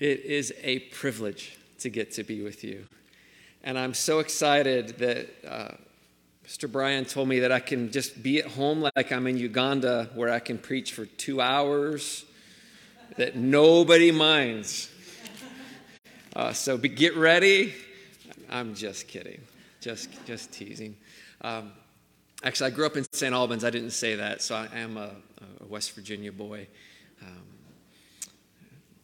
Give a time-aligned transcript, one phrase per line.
[0.00, 2.86] It is a privilege to get to be with you.
[3.62, 5.74] And I'm so excited that uh,
[6.46, 6.72] Mr.
[6.72, 10.30] Brian told me that I can just be at home like I'm in Uganda, where
[10.30, 12.24] I can preach for two hours,
[13.18, 14.88] that nobody minds.
[16.36, 17.74] Uh, so be, get ready.
[18.48, 19.40] I'm just kidding,
[19.80, 20.96] just, just teasing.
[21.40, 21.72] Um,
[22.44, 23.34] actually, I grew up in St.
[23.34, 23.64] Albans.
[23.64, 25.10] I didn't say that, so I am a,
[25.60, 26.68] a West Virginia boy.
[27.20, 27.42] Um,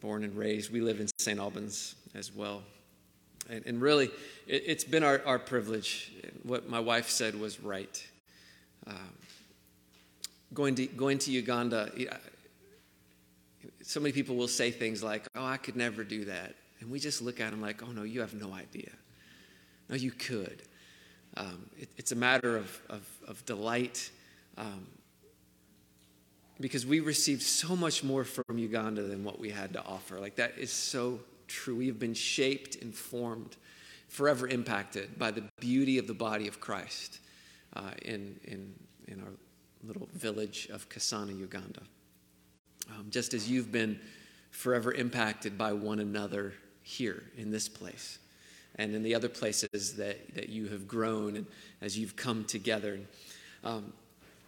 [0.01, 0.71] born and raised.
[0.71, 1.39] We live in St.
[1.39, 2.63] Albans as well.
[3.49, 4.09] And, and really,
[4.45, 6.11] it, has been our, our privilege.
[6.43, 8.05] What my wife said was right.
[8.85, 9.13] Um,
[10.53, 11.91] going, to, going to Uganda,
[13.81, 16.55] so many people will say things like, oh, I could never do that.
[16.79, 18.91] And we just look at them like, oh, no, you have no idea.
[19.89, 20.61] No, you could.
[21.35, 24.11] Um, it, it's a matter of, of, of delight.
[24.57, 24.87] Um,
[26.59, 30.19] because we received so much more from Uganda than what we had to offer.
[30.19, 31.75] Like, that is so true.
[31.75, 33.55] We have been shaped and formed,
[34.07, 37.19] forever impacted by the beauty of the body of Christ
[37.75, 38.73] uh, in, in,
[39.07, 39.33] in our
[39.83, 41.81] little village of Kasana, Uganda.
[42.89, 43.99] Um, just as you've been
[44.51, 48.17] forever impacted by one another here in this place
[48.75, 51.45] and in the other places that, that you have grown and
[51.81, 52.99] as you've come together.
[53.63, 53.93] Um,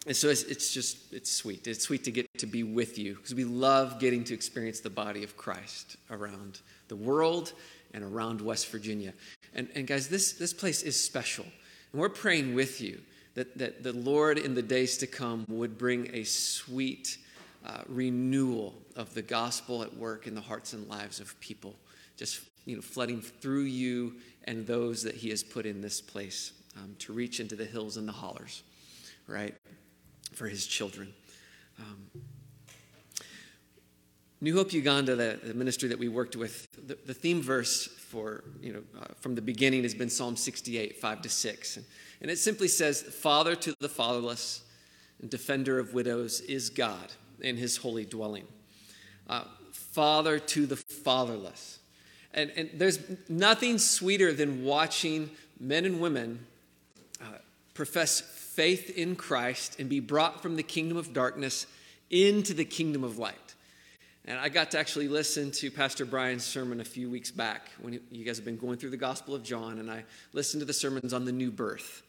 [0.05, 1.67] and so it's, it's, just, it's sweet.
[1.67, 4.89] It's sweet to get to be with you because we love getting to experience the
[4.89, 7.53] body of Christ around the world
[7.93, 9.13] and around West Virginia.
[9.53, 11.45] And, and guys, this, this place is special.
[11.91, 13.01] And we're praying with you
[13.35, 17.17] that, that the Lord in the days to come would bring a sweet
[17.65, 21.75] uh, renewal of the gospel at work in the hearts and lives of people,
[22.15, 26.53] just you know, flooding through you and those that He has put in this place
[26.77, 28.63] um, to reach into the hills and the hollers,
[29.27, 29.55] right?
[30.31, 31.13] For his children.
[31.79, 32.21] Um,
[34.41, 38.43] New Hope Uganda, the, the, ministry that we worked with, the, the theme verse for,
[38.61, 41.77] you know, uh, from the beginning has been Psalm 68, 5 to 6.
[41.77, 41.85] And,
[42.21, 44.63] and it simply says, Father to the fatherless
[45.21, 47.11] and defender of widows is God
[47.41, 48.45] in his holy dwelling.
[49.27, 51.79] Uh, father to the fatherless.
[52.33, 56.45] And, and there's nothing sweeter than watching men and women
[57.21, 57.25] uh,
[57.73, 58.21] profess
[58.59, 61.65] faith in Christ and be brought from the kingdom of darkness
[62.09, 63.55] into the kingdom of light.
[64.25, 68.01] And I got to actually listen to Pastor Brian's sermon a few weeks back when
[68.11, 70.03] you guys have been going through the Gospel of John, and I
[70.33, 72.03] listened to the sermons on the new birth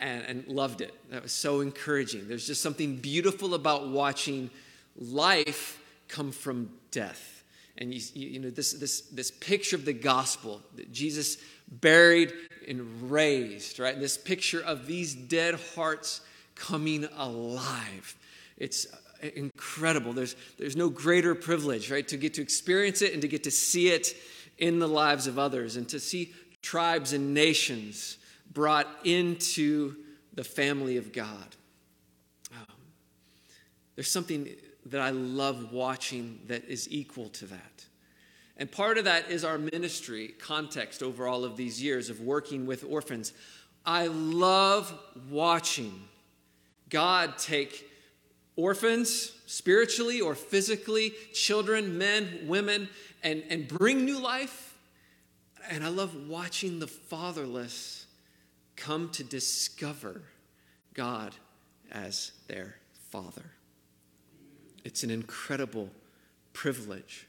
[0.00, 0.94] and, and loved it.
[1.10, 2.28] That was so encouraging.
[2.28, 4.50] There's just something beautiful about watching
[4.94, 7.42] life come from death.
[7.76, 11.38] And you, you know, this, this, this picture of the gospel that Jesus
[11.70, 12.32] buried
[12.66, 13.98] and raised, right?
[13.98, 16.20] This picture of these dead hearts
[16.54, 18.16] coming alive.
[18.56, 18.86] It's
[19.34, 20.12] incredible.
[20.12, 22.06] There's, there's no greater privilege, right?
[22.08, 24.14] To get to experience it and to get to see it
[24.58, 28.18] in the lives of others and to see tribes and nations
[28.52, 29.96] brought into
[30.34, 31.56] the family of God.
[32.52, 32.76] Um,
[33.94, 34.48] there's something
[34.86, 37.84] that I love watching that is equal to that.
[38.58, 42.66] And part of that is our ministry context over all of these years of working
[42.66, 43.32] with orphans.
[43.86, 44.92] I love
[45.30, 45.94] watching
[46.90, 47.88] God take
[48.56, 52.88] orphans, spiritually or physically, children, men, women,
[53.22, 54.76] and, and bring new life.
[55.70, 58.06] And I love watching the fatherless
[58.74, 60.22] come to discover
[60.94, 61.34] God
[61.92, 62.76] as their
[63.10, 63.52] father.
[64.84, 65.90] It's an incredible
[66.52, 67.27] privilege.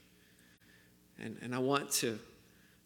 [1.20, 2.18] And, and I want to,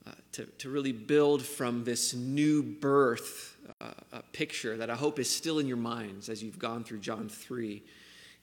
[0.07, 5.31] uh, to, to really build from this new birth uh, picture that I hope is
[5.31, 7.83] still in your minds as you've gone through John 3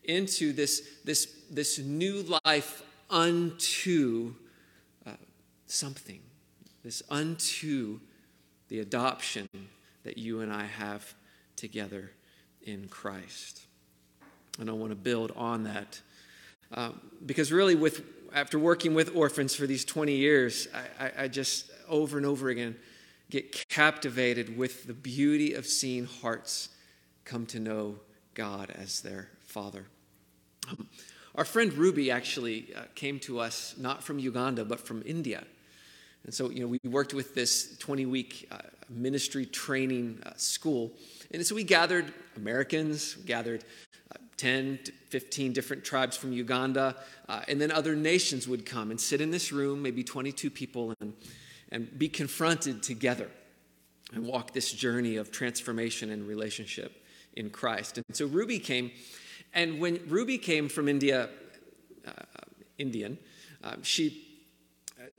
[0.04, 4.34] into this, this, this new life unto
[5.06, 5.12] uh,
[5.68, 6.22] something,
[6.84, 8.00] this unto
[8.70, 9.48] the adoption
[10.04, 11.14] that you and I have
[11.56, 12.12] together
[12.64, 13.62] in Christ.
[14.60, 16.02] And I want to build on that.
[16.74, 18.02] Um, because really, with
[18.34, 22.50] after working with orphans for these 20 years, I, I, I just over and over
[22.50, 22.76] again
[23.30, 26.70] get captivated with the beauty of seeing hearts
[27.24, 27.96] come to know
[28.34, 29.86] God as their Father.
[30.70, 30.88] Um,
[31.36, 35.46] our friend Ruby actually uh, came to us not from Uganda, but from India.
[36.26, 38.58] And so, you know, we worked with this 20 week uh,
[38.90, 40.92] ministry training uh, school.
[41.34, 43.64] And so we gathered Americans, gathered
[44.42, 44.80] 10
[45.10, 46.96] 15 different tribes from Uganda,
[47.30, 50.96] uh, and then other nations would come and sit in this room, maybe 22 people,
[51.00, 51.14] and,
[51.70, 53.30] and be confronted together
[54.14, 57.04] and walk this journey of transformation and relationship
[57.36, 57.98] in Christ.
[57.98, 58.92] And so Ruby came,
[59.54, 61.30] and when Ruby came from India,
[62.08, 62.12] uh,
[62.78, 63.20] Indian,
[63.64, 64.28] uh, she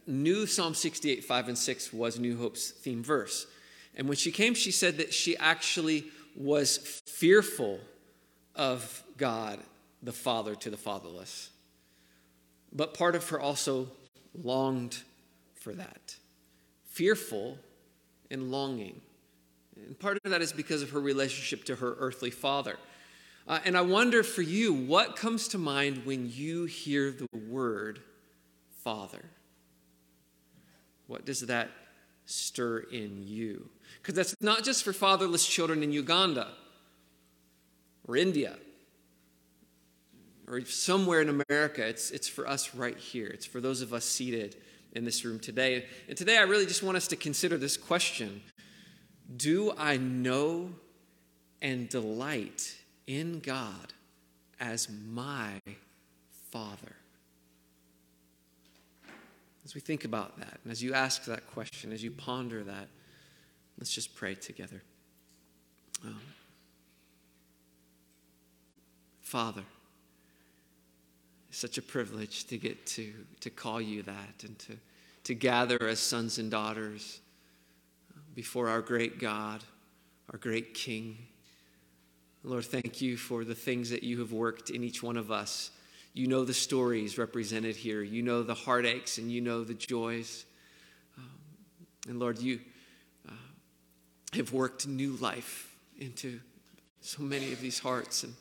[0.07, 3.47] knew Psalm 68, 5 and 6 was New Hope's theme verse.
[3.95, 7.79] And when she came, she said that she actually was fearful
[8.55, 9.61] of God,
[10.03, 11.51] the Father to the fatherless.
[12.73, 13.87] But part of her also
[14.35, 14.99] longed
[15.55, 16.17] for that.
[16.87, 17.57] Fearful
[18.33, 19.01] and longing.
[19.77, 22.79] And part of that is because of her relationship to her earthly father.
[23.47, 28.01] Uh, and I wonder for you, what comes to mind when you hear the word
[28.83, 29.25] Father?
[31.07, 31.71] What does that
[32.27, 33.69] stir in you?
[34.01, 36.49] Because that's not just for fatherless children in Uganda
[38.09, 38.57] or India
[40.47, 41.87] or somewhere in America.
[41.87, 43.29] It's, it's for us right here.
[43.29, 44.57] It's for those of us seated
[44.93, 45.87] in this room today.
[46.09, 48.43] And today I really just want us to consider this question
[49.37, 50.71] Do I know
[51.61, 53.93] and delight in God
[54.61, 55.61] as my
[56.51, 56.97] Father?
[59.65, 62.89] As we think about that, and as you ask that question, as you ponder that,
[63.79, 64.83] let's just pray together.
[66.05, 66.21] Um,
[69.21, 69.63] Father,
[71.53, 74.77] such a privilege to get to, to call you that and to,
[75.25, 77.21] to gather as sons and daughters
[78.35, 79.63] before our great God,
[80.33, 81.17] our great King.
[82.43, 85.71] Lord, thank you for the things that you have worked in each one of us
[86.15, 88.03] you know the stories represented here.
[88.03, 90.45] You know the heartaches and you know the joys.
[91.17, 91.31] Um,
[92.09, 92.61] and Lord, you
[93.29, 93.33] uh,
[94.35, 96.41] have worked new life into
[97.01, 98.25] so many of these hearts.
[98.25, 98.35] And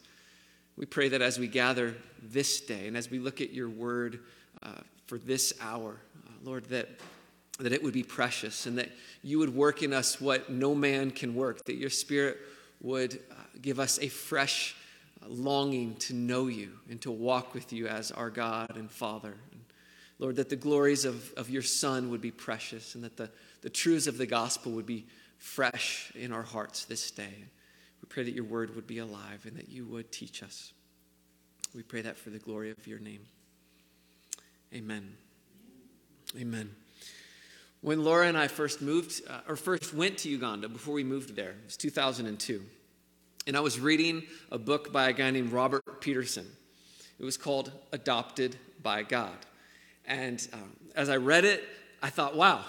[0.77, 4.19] we pray that as we gather this day and as we look at your word
[4.63, 6.89] uh, for this hour, uh, Lord, that,
[7.59, 8.89] that it would be precious and that
[9.23, 12.37] you would work in us what no man can work, that your spirit
[12.81, 14.75] would uh, give us a fresh
[15.27, 19.35] longing to know you and to walk with you as our God and Father.
[19.51, 19.61] And
[20.19, 23.29] Lord, that the glories of, of your Son would be precious and that the,
[23.61, 25.05] the truths of the gospel would be
[25.37, 27.45] fresh in our hearts this day.
[28.11, 30.73] Pray that your word would be alive and that you would teach us.
[31.73, 33.21] We pray that for the glory of your name.
[34.73, 35.13] Amen.
[36.37, 36.71] Amen.
[37.79, 41.37] When Laura and I first moved, uh, or first went to Uganda before we moved
[41.37, 42.61] there, it was 2002.
[43.47, 46.47] And I was reading a book by a guy named Robert Peterson.
[47.17, 49.37] It was called Adopted by God.
[50.05, 51.63] And um, as I read it,
[52.03, 52.65] I thought, wow,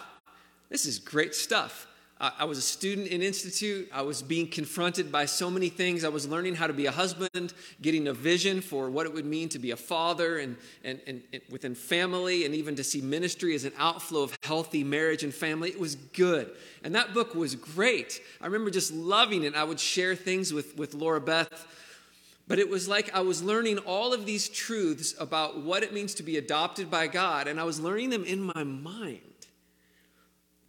[0.68, 1.88] this is great stuff.
[2.22, 3.90] I was a student in Institute.
[3.92, 6.04] I was being confronted by so many things.
[6.04, 9.26] I was learning how to be a husband, getting a vision for what it would
[9.26, 13.00] mean to be a father and, and, and, and within family, and even to see
[13.00, 15.70] ministry as an outflow of healthy marriage and family.
[15.70, 16.52] It was good.
[16.84, 18.20] And that book was great.
[18.40, 19.56] I remember just loving it.
[19.56, 21.66] I would share things with, with Laura Beth.
[22.46, 26.14] But it was like I was learning all of these truths about what it means
[26.14, 29.31] to be adopted by God, and I was learning them in my mind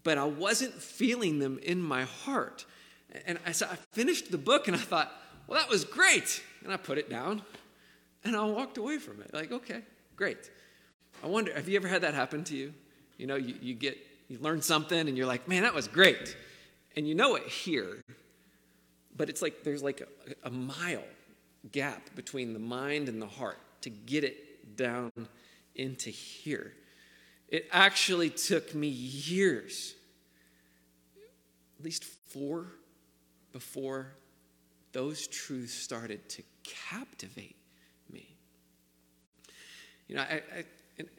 [0.03, 2.65] but I wasn't feeling them in my heart.
[3.25, 5.11] And I, so I finished the book and I thought,
[5.47, 6.43] well, that was great.
[6.63, 7.41] And I put it down
[8.23, 9.33] and I walked away from it.
[9.33, 9.81] Like, okay,
[10.15, 10.49] great.
[11.23, 12.73] I wonder, have you ever had that happen to you?
[13.17, 13.97] You know, you, you get,
[14.27, 16.35] you learn something and you're like, man, that was great.
[16.95, 18.03] And you know it here,
[19.15, 21.03] but it's like there's like a, a mile
[21.71, 25.11] gap between the mind and the heart to get it down
[25.75, 26.73] into here.
[27.49, 29.95] It actually took me years,
[31.77, 32.67] at least four,
[33.51, 34.15] before
[34.91, 37.57] those truths started to captivate
[38.11, 38.35] me.
[40.07, 40.65] You know, I, I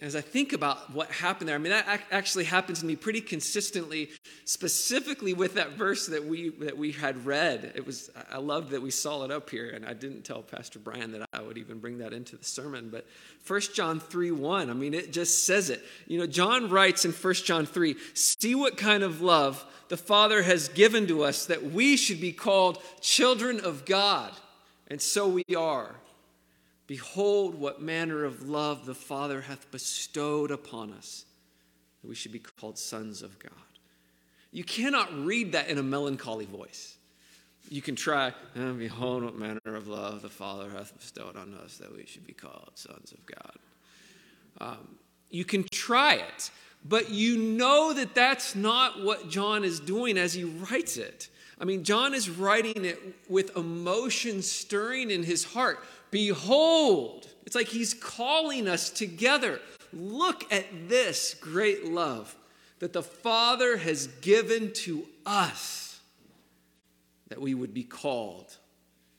[0.00, 3.20] as I think about what happened there, I mean, that actually happens to me pretty
[3.20, 4.10] consistently,
[4.44, 7.72] specifically with that verse that we, that we had read.
[7.74, 10.78] It was, I loved that we saw it up here, and I didn't tell Pastor
[10.78, 12.88] Brian that I would even bring that into the sermon.
[12.88, 13.04] But
[13.48, 15.82] 1 John 3 1, I mean, it just says it.
[16.06, 20.42] You know, John writes in 1 John 3 See what kind of love the Father
[20.42, 24.32] has given to us that we should be called children of God.
[24.86, 25.96] And so we are.
[26.86, 31.24] Behold, what manner of love the Father hath bestowed upon us,
[32.02, 33.52] that we should be called sons of God.
[34.52, 36.96] You cannot read that in a melancholy voice.
[37.70, 41.78] You can try, oh, behold, what manner of love the Father hath bestowed on us,
[41.78, 43.56] that we should be called sons of God.
[44.60, 44.98] Um,
[45.30, 46.50] you can try it,
[46.84, 51.30] but you know that that's not what John is doing as he writes it.
[51.58, 55.78] I mean, John is writing it with emotion stirring in his heart.
[56.14, 59.60] Behold, it's like he's calling us together.
[59.92, 62.36] Look at this great love
[62.78, 65.98] that the Father has given to us
[67.30, 68.56] that we would be called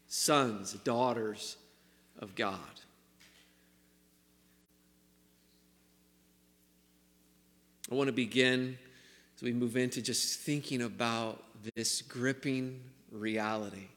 [0.07, 1.57] sons, daughters
[2.19, 2.59] of God.
[7.91, 8.77] I want to begin
[9.35, 11.43] as we move into just thinking about
[11.75, 12.79] this gripping
[13.11, 13.89] reality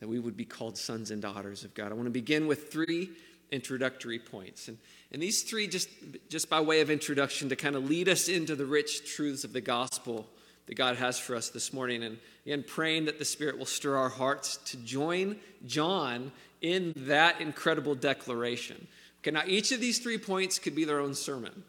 [0.00, 1.92] that we would be called sons and daughters of God.
[1.92, 3.10] I want to begin with three
[3.50, 4.68] introductory points.
[4.68, 4.78] And,
[5.12, 5.88] and these three, just,
[6.28, 9.52] just by way of introduction, to kind of lead us into the rich truths of
[9.52, 10.26] the gospel
[10.66, 12.02] that God has for us this morning.
[12.02, 17.40] And again, praying that the Spirit will stir our hearts to join John in that
[17.40, 18.86] incredible declaration.
[19.20, 21.64] Okay, now each of these three points could be their own sermon.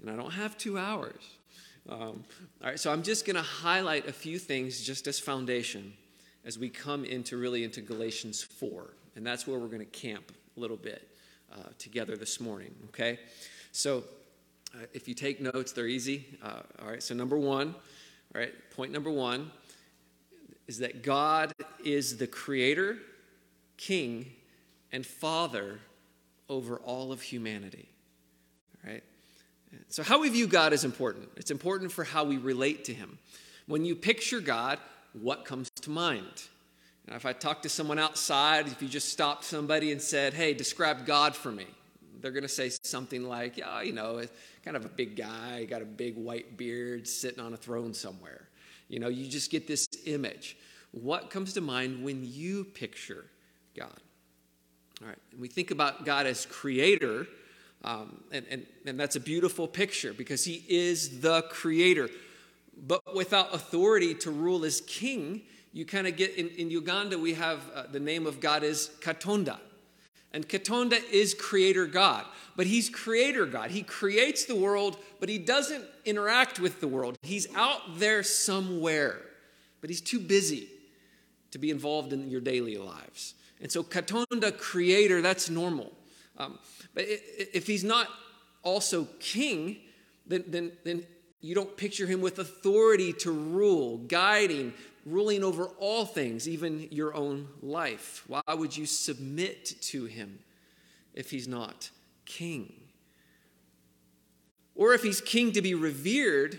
[0.00, 1.22] And I don't have two hours.
[1.88, 2.24] Um,
[2.60, 5.92] all right, so I'm just going to highlight a few things just as foundation
[6.46, 8.88] as we come into really into Galatians 4.
[9.16, 11.08] And that's where we're going to camp a little bit
[11.52, 13.18] uh, together this morning, okay?
[13.72, 14.04] So
[14.74, 16.24] uh, if you take notes, they're easy.
[16.42, 17.74] Uh, all right, so number one,
[18.34, 19.50] all right, point number one
[20.68, 21.52] is that God
[21.84, 22.98] is the creator,
[23.76, 24.26] king,
[24.92, 25.80] and father
[26.48, 27.88] over all of humanity.
[28.84, 29.02] All right?
[29.88, 31.28] So, how we view God is important.
[31.36, 33.18] It's important for how we relate to Him.
[33.66, 34.78] When you picture God,
[35.12, 36.48] what comes to mind?
[37.08, 41.06] If I talk to someone outside, if you just stopped somebody and said, Hey, describe
[41.06, 41.66] God for me,
[42.20, 44.22] they're going to say something like, Yeah, you know,
[44.64, 48.48] kind of a big guy, got a big white beard, sitting on a throne somewhere.
[48.88, 50.56] You know, you just get this image.
[50.90, 53.24] What comes to mind when you picture
[53.76, 54.00] God?
[55.00, 57.26] All right, and we think about God as creator,
[57.84, 62.08] um, and, and, and that's a beautiful picture because he is the creator.
[62.76, 65.42] But without authority to rule as king,
[65.76, 68.90] you kind of get in, in Uganda, we have uh, the name of God is
[69.02, 69.58] Katonda.
[70.32, 72.24] And Katonda is creator God,
[72.56, 73.70] but he's creator God.
[73.70, 77.18] He creates the world, but he doesn't interact with the world.
[77.20, 79.20] He's out there somewhere,
[79.82, 80.66] but he's too busy
[81.50, 83.34] to be involved in your daily lives.
[83.60, 85.92] And so, Katonda, creator, that's normal.
[86.38, 86.58] Um,
[86.94, 88.08] but if he's not
[88.62, 89.76] also king,
[90.26, 91.04] then, then, then
[91.42, 94.72] you don't picture him with authority to rule, guiding,
[95.06, 98.24] ruling over all things, even your own life.
[98.26, 100.40] Why would you submit to him
[101.14, 101.90] if he's not
[102.26, 102.72] king?
[104.74, 106.58] Or if he's king to be revered,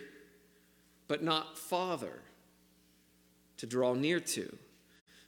[1.08, 2.22] but not father
[3.58, 4.58] to draw near to.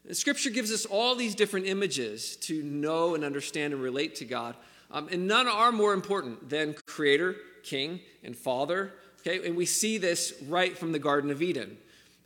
[0.07, 4.25] And scripture gives us all these different images to know and understand and relate to
[4.25, 4.55] God.
[4.91, 8.93] Um, and none are more important than creator, king, and father.
[9.19, 11.77] Okay, and we see this right from the Garden of Eden.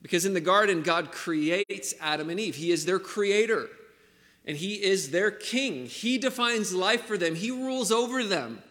[0.03, 2.55] Because in the garden, God creates Adam and Eve.
[2.55, 3.69] He is their creator,
[4.45, 5.87] and He is their king.
[5.87, 8.61] He defines life for them, He rules over them.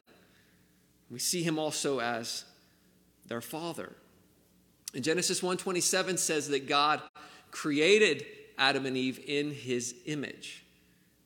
[1.10, 2.44] We see Him also as
[3.26, 3.94] their father.
[4.94, 7.00] And Genesis 1:27 says that God
[7.50, 8.26] created
[8.58, 10.64] Adam and Eve in his image.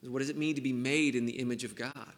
[0.02, 2.14] What does it mean to be made in the image of God?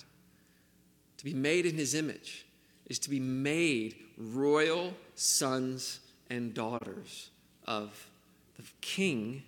[1.16, 2.46] To be made in his image
[2.86, 7.30] is to be made royal sons and daughters
[7.68, 8.08] of
[8.56, 9.42] the king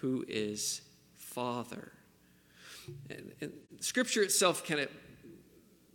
[0.00, 0.80] who is
[1.16, 1.92] father.
[3.10, 4.88] And, and scripture itself kind of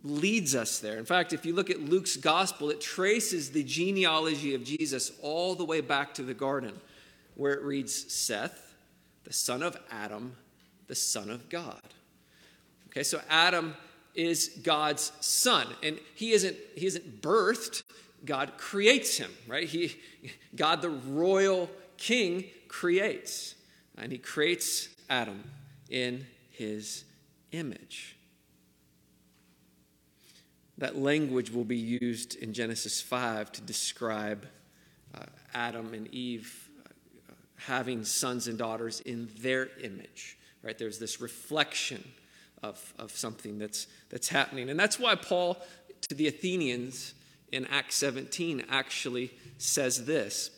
[0.04, 0.96] leads us there.
[0.96, 5.56] In fact, if you look at Luke's gospel, it traces the genealogy of Jesus all
[5.56, 6.80] the way back to the garden,
[7.34, 8.76] where it reads Seth,
[9.24, 10.36] the son of Adam,
[10.86, 11.82] the son of God.
[12.88, 13.74] Okay, so Adam
[14.14, 17.82] is God's son, and he isn't he isn't birthed.
[18.24, 19.66] God creates him, right?
[19.66, 19.96] He,
[20.56, 23.54] God, the royal king, creates,
[23.96, 25.42] and he creates Adam
[25.88, 27.04] in his
[27.52, 28.16] image.
[30.78, 34.46] That language will be used in Genesis 5 to describe
[35.14, 36.68] uh, Adam and Eve
[37.58, 40.78] having sons and daughters in their image, right?
[40.78, 42.02] There's this reflection
[42.62, 44.70] of, of something that's, that's happening.
[44.70, 45.56] And that's why Paul,
[46.08, 47.14] to the Athenians
[47.52, 50.50] in Acts 17, actually says this.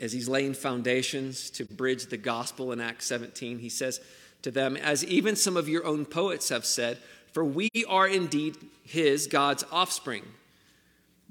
[0.00, 4.00] As he's laying foundations to bridge the gospel in Acts 17, he says
[4.42, 6.98] to them, As even some of your own poets have said,
[7.32, 10.24] for we are indeed his, God's offspring.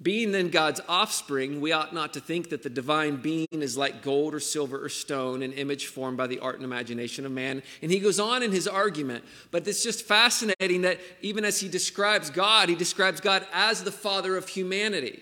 [0.01, 4.01] Being then God's offspring, we ought not to think that the divine being is like
[4.01, 7.61] gold or silver or stone, an image formed by the art and imagination of man.
[7.81, 11.69] And he goes on in his argument, but it's just fascinating that even as he
[11.69, 15.21] describes God, he describes God as the father of humanity.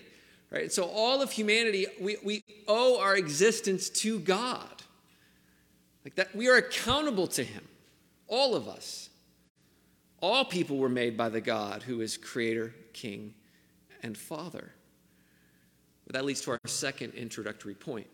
[0.50, 0.72] Right?
[0.72, 4.82] So all of humanity, we, we owe our existence to God.
[6.04, 7.66] Like that, we are accountable to him,
[8.26, 9.10] all of us.
[10.20, 13.34] All people were made by the God who is creator, king,
[14.02, 14.72] and Father.
[16.06, 18.08] But that leads to our second introductory point.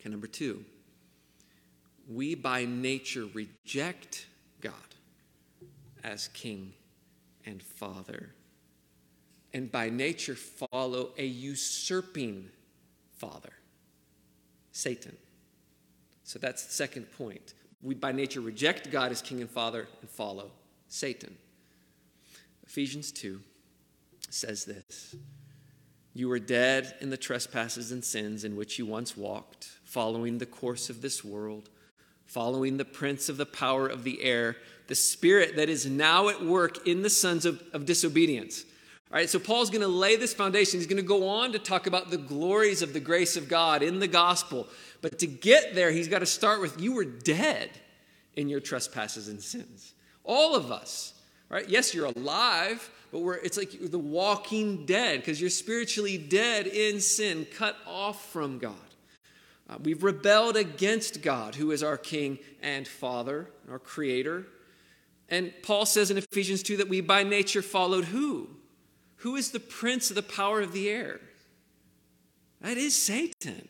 [0.00, 0.64] Okay, number two,
[2.08, 4.26] we by nature reject
[4.60, 4.74] God
[6.04, 6.74] as King
[7.46, 8.34] and Father.
[9.54, 12.48] and by nature follow a usurping
[13.12, 13.52] father,
[14.72, 15.16] Satan.
[16.24, 17.54] So that's the second point.
[17.82, 20.52] We by nature reject God as king and father and follow
[20.88, 21.36] Satan.
[22.66, 23.40] Ephesians 2
[24.34, 25.16] says this
[26.14, 30.46] You were dead in the trespasses and sins in which you once walked, following the
[30.46, 31.68] course of this world,
[32.26, 36.44] following the prince of the power of the air, the spirit that is now at
[36.44, 38.64] work in the sons of, of disobedience.
[39.10, 40.80] All right, so Paul's going to lay this foundation.
[40.80, 43.82] He's going to go on to talk about the glories of the grace of God
[43.82, 44.66] in the gospel.
[45.02, 47.68] But to get there, he's got to start with you were dead
[48.34, 49.92] in your trespasses and sins.
[50.24, 51.12] All of us,
[51.52, 51.68] right?
[51.68, 57.46] Yes, you're alive, but it's like the walking dead because you're spiritually dead in sin,
[57.56, 58.74] cut off from God.
[59.68, 64.46] Uh, we've rebelled against God, who is our King and Father, our Creator.
[65.28, 68.48] And Paul says in Ephesians 2 that we by nature followed who?
[69.16, 71.20] Who is the prince of the power of the air?
[72.60, 73.68] That is Satan.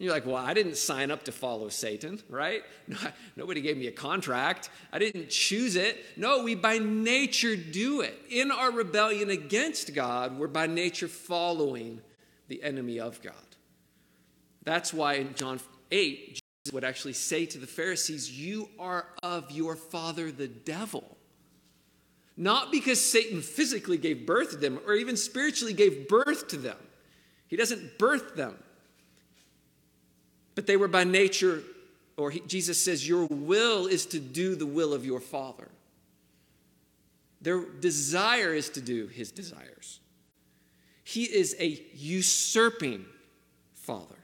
[0.00, 2.62] You're like, well, I didn't sign up to follow Satan, right?
[2.88, 2.96] No,
[3.36, 4.70] nobody gave me a contract.
[4.92, 6.04] I didn't choose it.
[6.16, 8.18] No, we by nature do it.
[8.30, 12.00] In our rebellion against God, we're by nature following
[12.48, 13.34] the enemy of God.
[14.64, 19.50] That's why in John 8, Jesus would actually say to the Pharisees, You are of
[19.50, 21.18] your father, the devil.
[22.38, 26.78] Not because Satan physically gave birth to them or even spiritually gave birth to them.
[27.48, 28.56] He doesn't birth them.
[30.60, 31.62] But they were by nature,
[32.18, 35.68] or he, Jesus says, Your will is to do the will of your Father.
[37.40, 40.00] Their desire is to do his desires.
[41.02, 43.06] He is a usurping
[43.72, 44.18] father,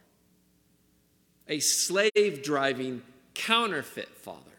[1.49, 3.01] a slave driving
[3.33, 4.59] counterfeit father.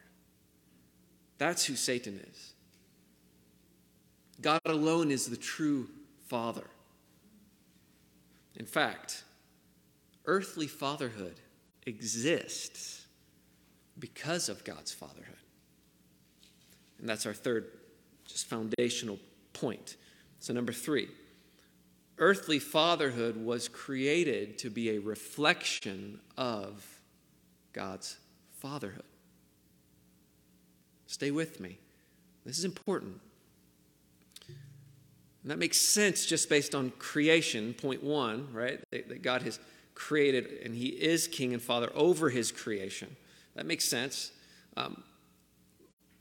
[1.37, 2.53] That's who Satan is.
[4.41, 5.89] God alone is the true
[6.25, 6.65] Father.
[8.55, 9.25] In fact,
[10.25, 11.35] earthly fatherhood
[11.87, 13.05] exists
[13.97, 15.35] because of God's fatherhood.
[16.99, 17.65] And that's our third,
[18.27, 19.17] just foundational
[19.53, 19.95] point.
[20.39, 21.07] So, number three,
[22.17, 26.85] earthly fatherhood was created to be a reflection of
[27.73, 28.17] God's
[28.51, 29.03] fatherhood.
[31.07, 31.77] Stay with me.
[32.45, 33.19] This is important.
[34.47, 38.81] And that makes sense just based on creation, point one, right?
[38.91, 39.59] That God has
[39.97, 43.15] created and He is King and Father over His creation.
[43.55, 44.31] That makes sense.
[44.77, 45.03] Um,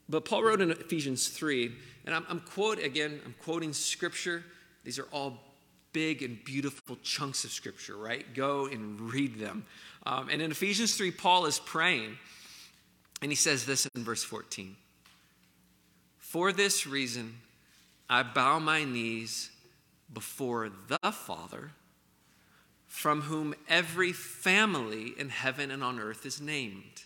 [0.08, 1.72] but Paul wrote in Ephesians 3,
[2.06, 4.42] and I'm, I'm quote again, I'm quoting scripture.
[4.84, 5.42] These are all
[5.92, 8.34] big and beautiful chunks of scripture, right?
[8.34, 9.66] Go and read them.
[10.04, 12.16] Um, and in Ephesians 3, Paul is praying,
[13.20, 14.76] and he says this in verse 14
[16.18, 17.34] For this reason,
[18.08, 19.50] I bow my knees
[20.12, 21.72] before the Father,
[22.96, 27.04] from whom every family in heaven and on earth is named.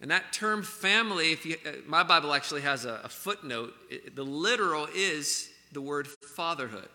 [0.00, 3.74] And that term family, if you, uh, my Bible actually has a, a footnote,
[4.14, 6.88] the literal is the word fatherhood.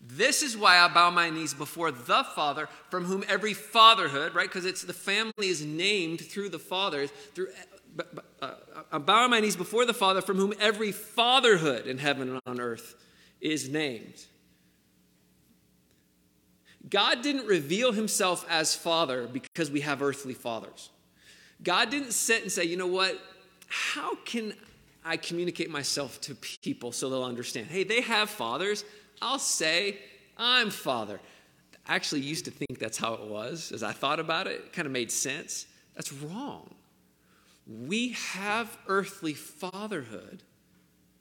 [0.00, 4.48] This is why I bow my knees before the Father, from whom every fatherhood, right?
[4.48, 7.48] Because it's the family is named through the fathers, through
[8.40, 8.52] uh,
[8.90, 12.60] I bow my knees before the Father, from whom every fatherhood in heaven and on
[12.60, 12.94] earth
[13.42, 14.24] is named.
[16.88, 20.90] God didn't reveal himself as Father because we have earthly fathers.
[21.62, 23.18] God didn't sit and say, you know what?
[23.68, 24.54] How can
[25.04, 27.68] I communicate myself to people so they'll understand?
[27.68, 28.84] Hey, they have fathers.
[29.22, 29.98] I'll say,
[30.36, 31.20] I'm Father.
[31.86, 33.72] I actually used to think that's how it was.
[33.72, 35.66] As I thought about it, it kind of made sense.
[35.94, 36.74] That's wrong.
[37.66, 40.42] We have earthly fatherhood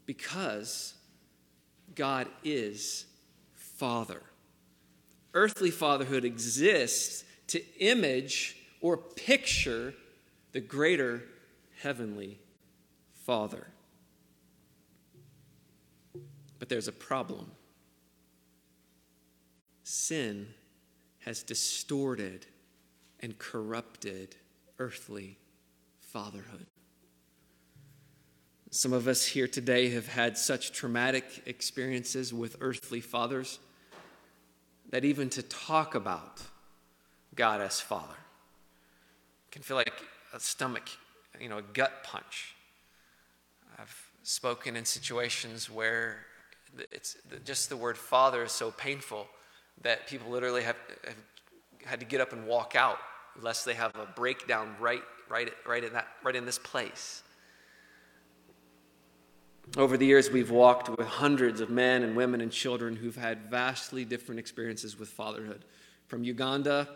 [0.05, 0.95] because
[1.95, 3.05] God is
[3.53, 4.21] Father.
[5.33, 9.93] Earthly fatherhood exists to image or picture
[10.51, 11.23] the greater
[11.81, 12.39] heavenly
[13.25, 13.67] Father.
[16.59, 17.51] But there's a problem.
[19.83, 20.47] Sin
[21.19, 22.45] has distorted
[23.19, 24.35] and corrupted
[24.79, 25.37] earthly
[25.99, 26.67] fatherhood.
[28.69, 33.59] Some of us here today have had such traumatic experiences with earthly fathers
[34.93, 36.39] that even to talk about
[37.33, 38.13] God as Father
[39.49, 39.91] can feel like
[40.35, 40.87] a stomach,
[41.41, 42.53] you know, a gut punch.
[43.79, 46.17] I've spoken in situations where
[46.91, 49.25] it's just the word father is so painful
[49.81, 51.15] that people literally have, have
[51.85, 52.99] had to get up and walk out
[53.41, 57.23] lest they have a breakdown right right, right, in that, right in this place.
[59.75, 63.49] Over the years, we've walked with hundreds of men and women and children who've had
[63.49, 65.65] vastly different experiences with fatherhood,
[66.05, 66.87] from Uganda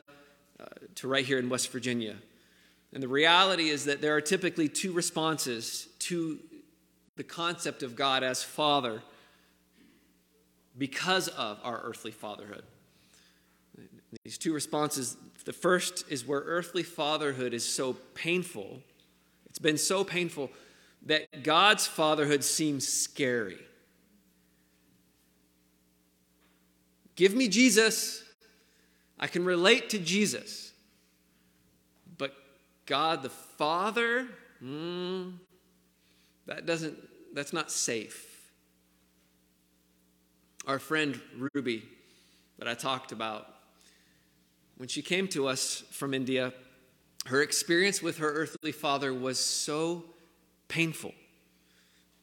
[0.59, 2.15] uh, to right here in West Virginia.
[2.93, 6.37] And the reality is that there are typically two responses to
[7.15, 9.01] the concept of God as Father
[10.77, 12.63] because of our earthly fatherhood.
[14.23, 18.81] These two responses the first is where earthly fatherhood is so painful,
[19.47, 20.51] it's been so painful
[21.07, 23.57] that God's fatherhood seems scary.
[27.15, 28.23] Give me Jesus.
[29.17, 30.73] I can relate to Jesus.
[32.17, 32.33] But
[32.85, 34.27] God the Father,
[34.61, 35.33] mm,
[36.45, 36.97] that doesn't,
[37.33, 38.51] that's not safe.
[40.67, 41.19] Our friend
[41.55, 41.83] Ruby,
[42.59, 43.47] that I talked about,
[44.75, 46.53] when she came to us from India,
[47.27, 50.03] her experience with her earthly father was so
[50.67, 51.13] painful.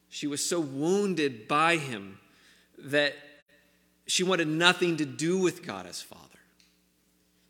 [0.09, 2.19] She was so wounded by him
[2.79, 3.15] that
[4.07, 6.21] she wanted nothing to do with God as Father.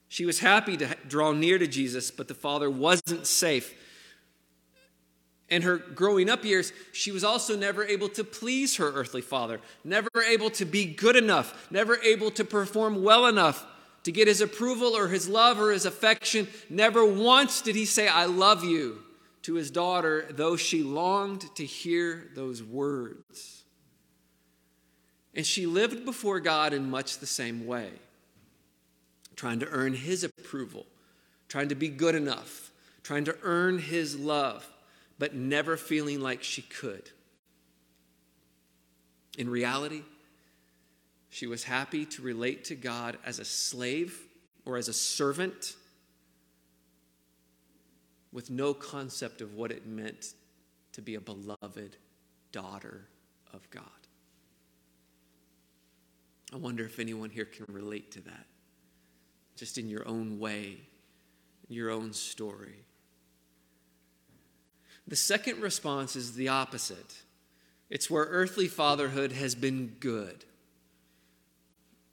[0.08, 3.74] She was happy to draw near to Jesus, but the Father wasn't safe.
[5.50, 9.60] In her growing up years, she was also never able to please her earthly father,
[9.84, 13.66] never able to be good enough, never able to perform well enough
[14.04, 16.48] to get his approval or his love or his affection.
[16.70, 19.03] Never once did he say, I love you
[19.44, 23.62] to his daughter, though she longed to hear those words.
[25.34, 27.90] And she lived before God in much the same way,
[29.36, 30.86] trying to earn his approval,
[31.48, 32.70] trying to be good enough,
[33.02, 34.66] trying to earn his love,
[35.18, 37.10] but never feeling like she could.
[39.36, 40.04] In reality,
[41.28, 44.18] she was happy to relate to God as a slave
[44.64, 45.74] or as a servant
[48.34, 50.34] with no concept of what it meant
[50.92, 51.96] to be a beloved
[52.50, 53.06] daughter
[53.52, 53.82] of God.
[56.52, 58.46] I wonder if anyone here can relate to that,
[59.56, 60.78] just in your own way,
[61.68, 62.84] your own story.
[65.06, 67.22] The second response is the opposite
[67.90, 70.44] it's where earthly fatherhood has been good,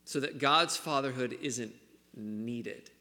[0.06, 1.74] so that God's fatherhood isn't
[2.16, 2.92] needed.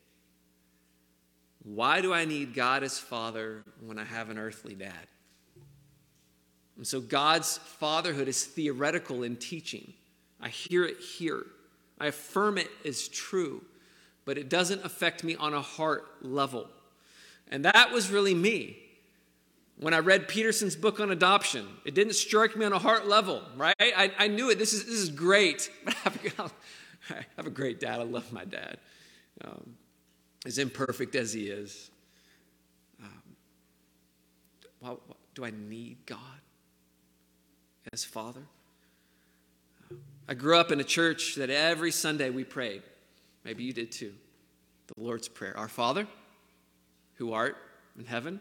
[1.63, 5.07] Why do I need God as Father when I have an earthly dad?
[6.77, 9.93] And so God's fatherhood is theoretical in teaching.
[10.41, 11.45] I hear it here.
[12.01, 13.63] I affirm it as true,
[14.25, 16.69] but it doesn't affect me on a heart level.
[17.51, 18.79] And that was really me.
[19.77, 23.43] When I read Peterson's book on adoption, it didn't strike me on a heart level,
[23.57, 23.75] right?
[23.79, 24.59] I, I knew it.
[24.59, 25.71] This is, this is great.
[25.87, 25.93] I
[27.37, 27.99] have, a, great dad.
[28.01, 28.79] I love my dad.
[29.45, 29.77] Um,
[30.47, 31.91] as imperfect as he is,
[34.83, 34.99] um,
[35.35, 36.19] do I need God
[37.93, 38.43] as Father?
[40.29, 42.83] I grew up in a church that every Sunday we prayed.
[43.45, 44.13] Maybe you did too.
[44.87, 46.07] The Lord's Prayer Our Father,
[47.15, 47.57] who art
[47.99, 48.41] in heaven,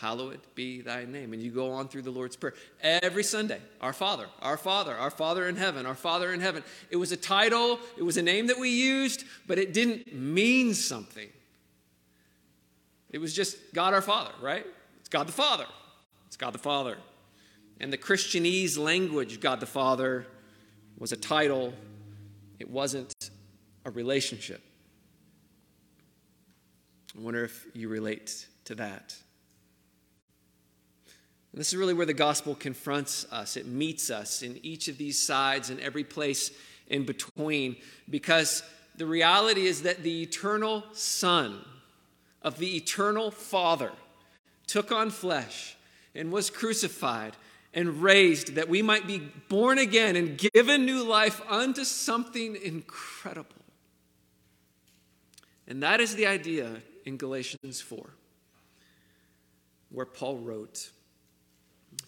[0.00, 1.32] hallowed be thy name.
[1.32, 3.60] And you go on through the Lord's Prayer every Sunday.
[3.80, 6.64] Our Father, our Father, our Father in heaven, our Father in heaven.
[6.90, 10.74] It was a title, it was a name that we used, but it didn't mean
[10.74, 11.28] something.
[13.10, 14.66] It was just God our Father, right?
[15.00, 15.66] It's God the Father.
[16.26, 16.96] It's God the Father.
[17.78, 20.26] And the Christianese language, God the Father,
[20.98, 21.74] was a title,
[22.58, 23.12] it wasn't
[23.84, 24.62] a relationship.
[27.16, 29.14] I wonder if you relate to that.
[31.54, 33.56] This is really where the gospel confronts us.
[33.56, 36.50] It meets us in each of these sides and every place
[36.86, 37.76] in between
[38.08, 38.62] because
[38.96, 41.62] the reality is that the eternal Son
[42.40, 43.92] of the eternal Father
[44.66, 45.76] took on flesh
[46.14, 47.36] and was crucified
[47.74, 53.48] and raised that we might be born again and given new life unto something incredible.
[55.66, 58.10] And that is the idea in Galatians 4,
[59.90, 60.90] where Paul wrote,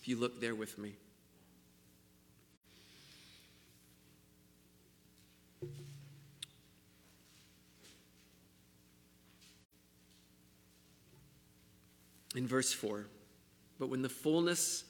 [0.05, 0.93] if you look there with me.
[12.35, 13.07] In verse 4,
[13.79, 14.85] but when the fullness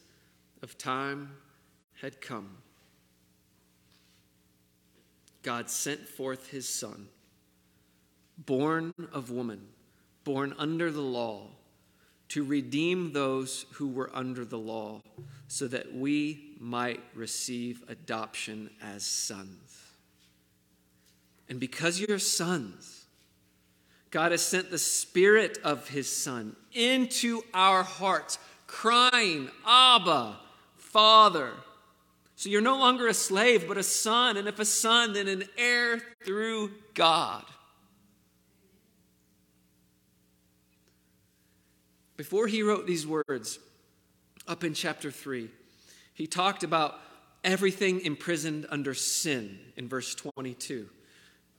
[0.62, 1.30] of time
[2.00, 2.56] had come,
[5.44, 7.06] God sent forth his Son,
[8.36, 9.68] born of woman,
[10.24, 11.50] born under the law
[12.28, 15.00] to redeem those who were under the law,
[15.46, 19.82] so that we might receive adoption as sons.
[21.48, 23.04] And because you're sons,
[24.10, 30.36] God has sent the Spirit of His Son into our hearts, crying, Abba,
[30.76, 31.52] Father.
[32.36, 34.36] So you're no longer a slave, but a son.
[34.36, 37.44] And if a son, then an heir through God.
[42.16, 43.58] Before he wrote these words,
[44.46, 45.48] up in chapter 3,
[46.12, 46.98] he talked about
[47.42, 50.88] everything imprisoned under sin in verse 22.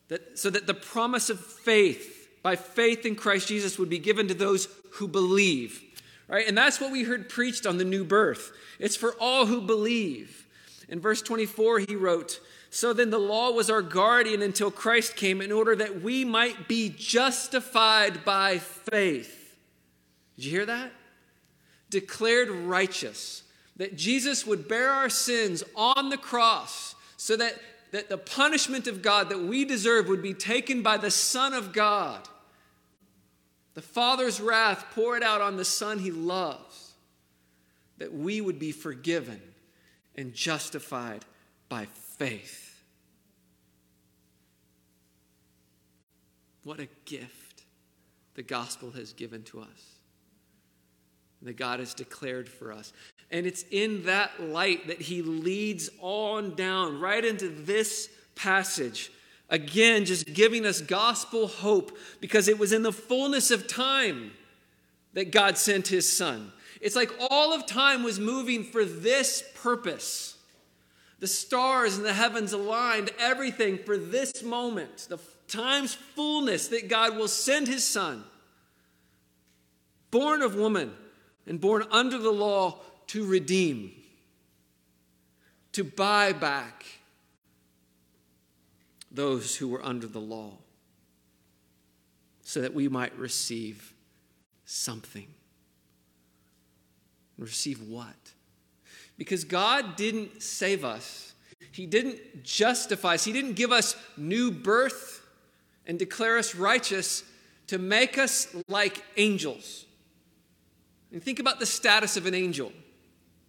[0.08, 4.28] That, so that the promise of faith, by faith in Christ Jesus, would be given
[4.28, 5.82] to those who believe.
[6.28, 6.48] Right?
[6.48, 8.52] And that's what we heard preached on the new birth.
[8.80, 10.46] It's for all who believe.
[10.88, 12.40] In verse 24, he wrote,
[12.70, 16.68] So then the law was our guardian until Christ came in order that we might
[16.68, 19.45] be justified by faith.
[20.36, 20.92] Did you hear that?
[21.90, 23.44] Declared righteous.
[23.78, 27.56] That Jesus would bear our sins on the cross so that,
[27.92, 31.74] that the punishment of God that we deserve would be taken by the Son of
[31.74, 32.28] God.
[33.74, 36.94] The Father's wrath poured out on the Son he loves.
[37.98, 39.42] That we would be forgiven
[40.16, 41.26] and justified
[41.70, 41.86] by
[42.18, 42.84] faith.
[46.64, 47.64] What a gift
[48.34, 49.95] the gospel has given to us
[51.46, 52.92] that God has declared for us.
[53.32, 59.12] And it's in that light that he leads on down right into this passage.
[59.50, 64.32] Again, just giving us gospel hope because it was in the fullness of time
[65.14, 66.52] that God sent his son.
[66.82, 70.38] It's like all of time was moving for this purpose.
[71.20, 77.16] The stars in the heavens aligned everything for this moment, the time's fullness that God
[77.16, 78.24] will send his son,
[80.12, 80.92] born of woman
[81.48, 83.92] and born under the law to redeem,
[85.72, 86.86] to buy back
[89.12, 90.54] those who were under the law,
[92.44, 93.94] so that we might receive
[94.66, 95.28] something.
[97.38, 98.16] Receive what?
[99.18, 101.34] Because God didn't save us.
[101.72, 103.24] He didn't justify us.
[103.24, 105.26] He didn't give us new birth
[105.86, 107.24] and declare us righteous
[107.68, 109.86] to make us like angels.
[111.12, 112.72] And think about the status of an angel.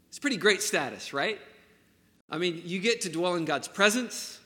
[0.08, 1.38] It's pretty great status, right?
[2.30, 4.40] I mean, you get to dwell in God's presence,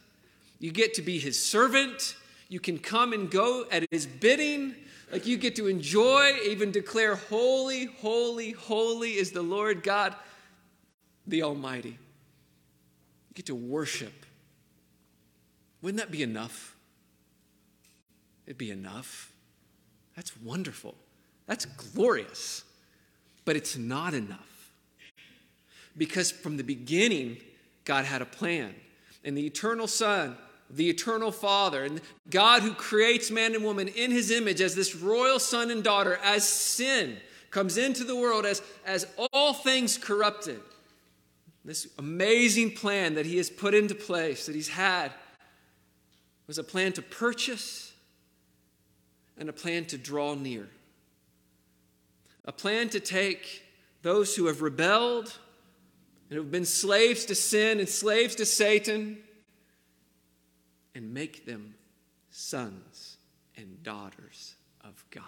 [0.59, 2.16] you get to be his servant,
[2.49, 4.75] you can come and go at his bidding.
[5.12, 10.14] Like you get to enjoy, even declare, Holy, holy, holy is the Lord God,
[11.27, 11.90] the Almighty.
[11.90, 14.12] You get to worship.
[15.83, 16.77] Wouldn't that be enough?
[18.46, 19.33] It'd be enough.
[20.16, 20.94] That's wonderful.
[21.46, 22.64] That's glorious.
[23.44, 24.72] But it's not enough.
[25.96, 27.38] Because from the beginning,
[27.85, 28.74] God had a plan.
[29.24, 30.37] And the eternal Son,
[30.70, 34.94] the eternal Father, and God who creates man and woman in his image as this
[34.94, 37.16] royal son and daughter, as sin
[37.50, 40.61] comes into the world, as, as all things corrupted.
[41.64, 45.12] This amazing plan that he has put into place, that he's had,
[46.46, 47.92] was a plan to purchase
[49.37, 50.68] and a plan to draw near
[52.44, 53.64] a plan to take
[54.03, 55.37] those who have rebelled
[56.29, 59.18] and who have been slaves to sin and slaves to Satan
[60.94, 61.74] and make them
[62.31, 63.18] sons
[63.57, 65.24] and daughters of God.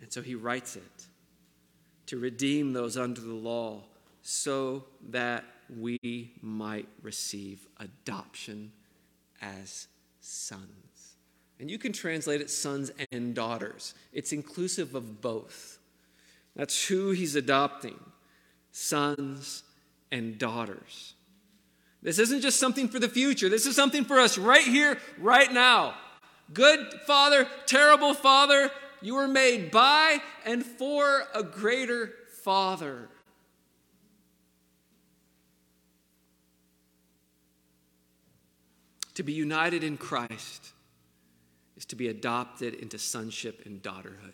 [0.00, 1.06] And so he writes it
[2.06, 3.84] to redeem those under the law
[4.20, 5.44] so that
[5.80, 8.72] we might receive adoption
[9.40, 9.88] as
[10.20, 10.93] sons.
[11.60, 13.94] And you can translate it sons and daughters.
[14.12, 15.78] It's inclusive of both.
[16.56, 17.98] That's who he's adopting
[18.72, 19.62] sons
[20.10, 21.14] and daughters.
[22.02, 25.50] This isn't just something for the future, this is something for us right here, right
[25.52, 25.94] now.
[26.52, 32.12] Good father, terrible father, you were made by and for a greater
[32.42, 33.08] father.
[39.14, 40.73] To be united in Christ
[41.84, 44.32] is to be adopted into sonship and daughterhood.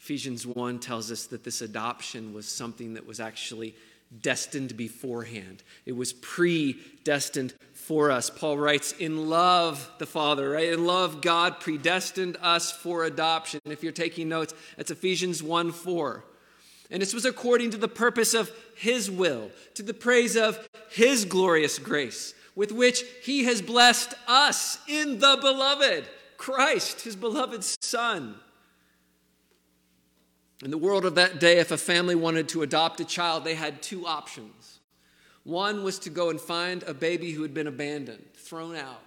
[0.00, 3.76] Ephesians 1 tells us that this adoption was something that was actually
[4.20, 5.62] destined beforehand.
[5.84, 8.30] It was predestined for us.
[8.30, 10.72] Paul writes, In love, the Father, right?
[10.72, 13.60] In love, God predestined us for adoption.
[13.64, 16.24] If you're taking notes, that's Ephesians 1 4.
[16.90, 21.24] And this was according to the purpose of His will, to the praise of His
[21.24, 28.34] glorious grace with which he has blessed us in the beloved, Christ, his beloved Son.
[30.64, 33.54] In the world of that day, if a family wanted to adopt a child, they
[33.54, 34.80] had two options.
[35.44, 39.02] One was to go and find a baby who had been abandoned, thrown out.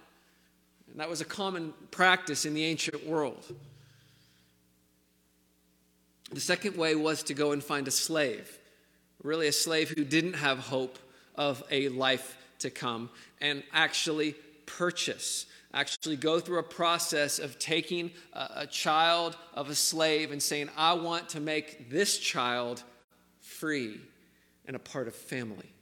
[0.90, 3.44] And that was a common practice in the ancient world.
[6.32, 8.60] The second way was to go and find a slave
[9.22, 10.98] really a slave who didn't have hope
[11.34, 14.34] of a life to come, and actually
[14.66, 20.42] purchase, actually go through a process of taking a, a child of a slave and
[20.42, 22.82] saying, I want to make this child
[23.40, 24.00] free
[24.66, 25.72] and a part of family.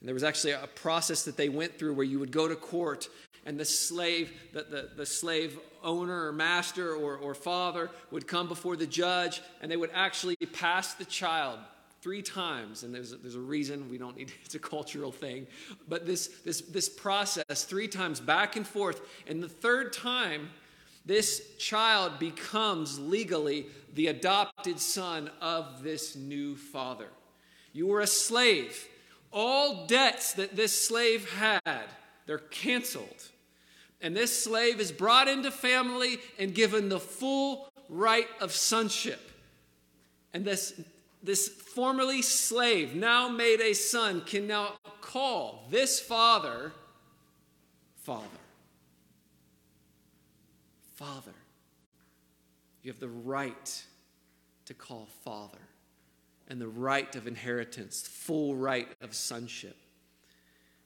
[0.00, 2.56] And there was actually a process that they went through where you would go to
[2.56, 3.08] court
[3.46, 8.48] and the slave, the, the, the slave owner or master or, or father would come
[8.48, 11.58] before the judge and they would actually pass the child
[12.04, 15.46] three times and there's a, there's a reason we don't need it's a cultural thing
[15.88, 20.50] but this this this process three times back and forth and the third time
[21.06, 27.08] this child becomes legally the adopted son of this new father.
[27.72, 28.88] You were a slave.
[29.30, 31.84] All debts that this slave had
[32.26, 33.28] they're canceled.
[34.00, 39.20] And this slave is brought into family and given the full right of sonship.
[40.32, 40.80] And this
[41.24, 46.72] this formerly slave, now made a son, can now call this father
[48.04, 48.26] Father.
[50.96, 51.32] Father.
[52.82, 53.84] You have the right
[54.66, 55.58] to call Father
[56.48, 59.76] and the right of inheritance, full right of sonship.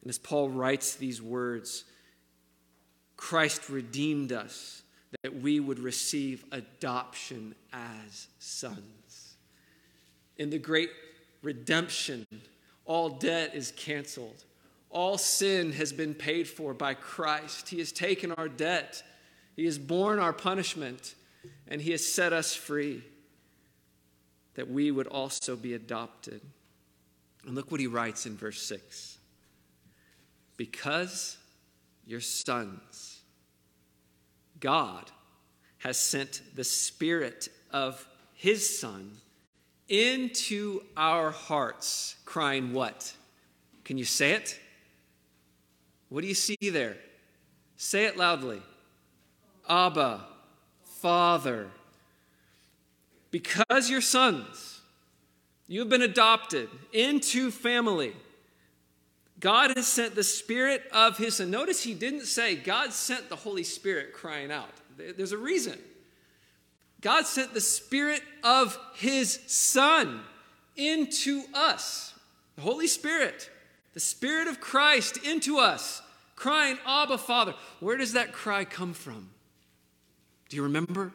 [0.01, 1.85] And as Paul writes these words,
[3.17, 4.85] Christ redeemed us
[5.23, 8.98] that we would receive adoption as sons.
[10.39, 10.91] In the great
[11.43, 12.27] redemption,
[12.85, 14.45] all debt is canceled.
[14.91, 17.69] All sin has been paid for by Christ.
[17.69, 19.03] He has taken our debt,
[19.57, 21.15] He has borne our punishment,
[21.67, 23.03] and He has set us free
[24.55, 26.41] that we would also be adopted.
[27.45, 29.19] And look what He writes in verse 6
[30.57, 31.37] Because
[32.07, 33.21] you're sons,
[34.61, 35.11] God
[35.79, 39.13] has sent the Spirit of His Son
[39.89, 43.15] into our hearts, crying, What?
[43.85, 44.59] Can you say it?
[46.09, 46.97] What do you see there?
[47.77, 48.63] Say it loudly
[49.69, 50.25] Abba,
[51.01, 51.69] Father.
[53.31, 54.81] Because you're sons,
[55.67, 58.15] you have been adopted into family.
[59.39, 61.51] God has sent the Spirit of His Son.
[61.51, 64.71] Notice He didn't say God sent the Holy Spirit crying out.
[64.97, 65.79] There's a reason.
[67.01, 70.21] God sent the Spirit of His Son
[70.77, 72.15] into us.
[72.57, 73.51] The Holy Spirit,
[73.95, 76.03] the Spirit of Christ into us,
[76.35, 77.55] crying, Abba, Father.
[77.81, 79.31] Where does that cry come from?
[80.49, 81.13] Do you remember?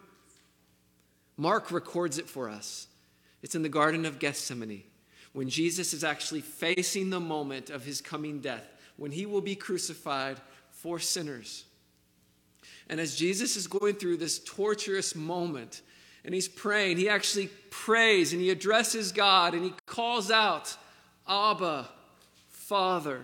[1.35, 2.87] Mark records it for us.
[3.41, 4.83] It's in the Garden of Gethsemane
[5.33, 8.65] when Jesus is actually facing the moment of his coming death,
[8.97, 10.37] when he will be crucified
[10.69, 11.65] for sinners.
[12.89, 15.81] And as Jesus is going through this torturous moment
[16.25, 20.75] and he's praying, he actually prays and he addresses God and he calls out,
[21.27, 21.89] Abba,
[22.49, 23.21] Father,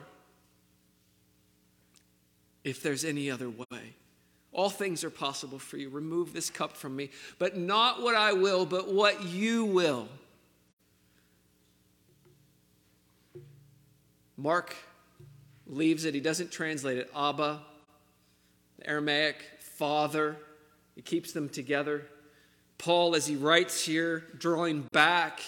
[2.64, 3.96] if there's any other way.
[4.52, 5.90] All things are possible for you.
[5.90, 10.08] Remove this cup from me, but not what I will, but what you will.
[14.36, 14.76] Mark
[15.68, 17.12] leaves it, he doesn't translate it.
[17.16, 17.60] Abba,
[18.80, 20.38] the Aramaic, Father.
[20.96, 22.06] He keeps them together.
[22.78, 25.42] Paul, as he writes here, drawing back,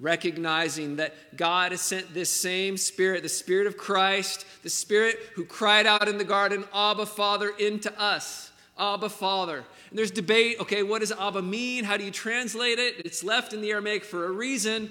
[0.00, 5.44] recognizing that God has sent this same Spirit, the Spirit of Christ, the Spirit who
[5.44, 8.50] cried out in the garden, Abba, Father, into us.
[8.78, 9.58] Abba, Father.
[9.90, 11.84] And there's debate okay, what does Abba mean?
[11.84, 13.04] How do you translate it?
[13.04, 14.90] It's left in the Aramaic for a reason.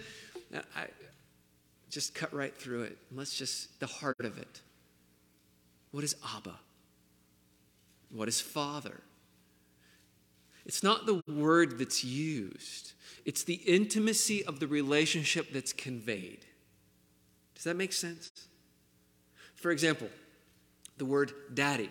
[0.76, 0.86] I
[1.90, 2.98] just cut right through it.
[3.12, 4.62] Let's just, the heart of it.
[5.92, 6.56] What is Abba?
[8.14, 9.02] What is Father?
[10.66, 12.94] It's not the word that's used,
[13.26, 16.46] it's the intimacy of the relationship that's conveyed.
[17.56, 18.32] Does that make sense?
[19.56, 20.10] For example,
[20.98, 21.90] the word daddy.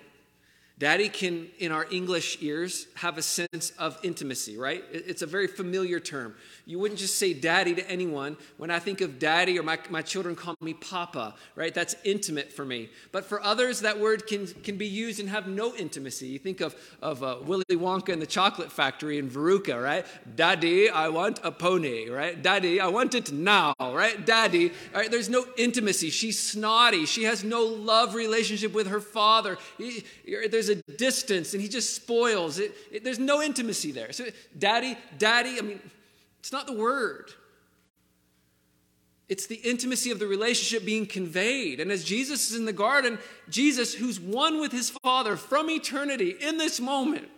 [0.78, 4.82] Daddy can, in our English ears, have a sense of intimacy, right?
[4.90, 6.34] It's a very familiar term.
[6.66, 8.36] You wouldn't just say daddy to anyone.
[8.57, 11.72] When I think of daddy, or my, my children call me papa, right?
[11.72, 12.88] That's intimate for me.
[13.12, 16.26] But for others, that word can, can be used and have no intimacy.
[16.26, 20.05] You think of, of uh, Willy Wonka and the Chocolate Factory in Veruca, right?
[20.36, 22.40] Daddy, I want a pony, right?
[22.40, 24.24] Daddy, I want it now, right?
[24.24, 25.11] Daddy, right?
[25.11, 26.11] There's no intimacy.
[26.11, 27.07] She's snotty.
[27.07, 29.59] She has no love relationship with her father.
[29.78, 30.05] He,
[30.51, 32.59] there's a distance and he just spoils.
[32.59, 34.12] It, it, there's no intimacy there.
[34.12, 34.27] So,
[34.59, 35.81] daddy, daddy, I mean,
[36.41, 37.33] it's not the word.
[39.29, 41.81] It's the intimacy of the relationship being conveyed.
[41.81, 43.18] And as Jesus is in the garden,
[43.49, 47.29] Jesus, who's one with his Father from eternity in this moment,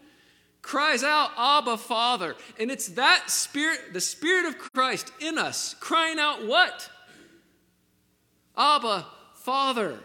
[0.60, 2.34] cries out, Abba, Father.
[2.58, 6.90] And it's that Spirit, the Spirit of Christ in us, crying out what?
[8.56, 10.00] Abba, Father.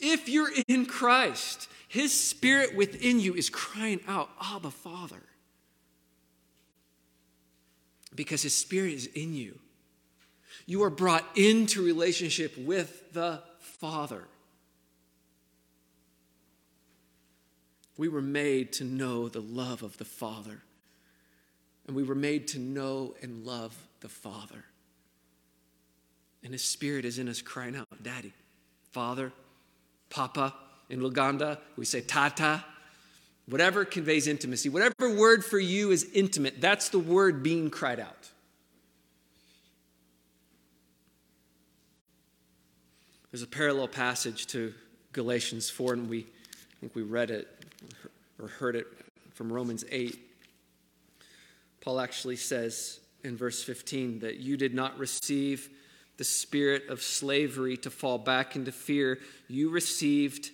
[0.00, 5.22] If you're in Christ, His Spirit within you is crying out, Abba, Father.
[8.14, 9.58] Because His Spirit is in you.
[10.66, 14.24] You are brought into relationship with the Father.
[17.96, 20.62] We were made to know the love of the Father.
[21.86, 24.64] And we were made to know and love the Father.
[26.42, 28.32] And His Spirit is in us crying out, Daddy,
[28.92, 29.32] Father,
[30.10, 30.54] Papa.
[30.88, 32.64] In Luganda, we say Tata.
[33.46, 38.30] Whatever conveys intimacy, whatever word for you is intimate, that's the word being cried out.
[43.30, 44.74] There's a parallel passage to
[45.12, 47.46] Galatians 4, and we I think we read it
[48.40, 48.86] or heard it
[49.34, 50.18] from Romans 8.
[51.80, 55.68] Paul actually says in verse 15 that you did not receive
[56.20, 59.18] the spirit of slavery to fall back into fear.
[59.48, 60.50] You received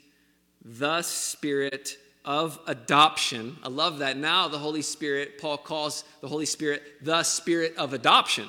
[0.65, 3.57] the spirit of adoption.
[3.65, 4.17] I love that.
[4.17, 8.47] Now, the Holy Spirit, Paul calls the Holy Spirit the spirit of adoption.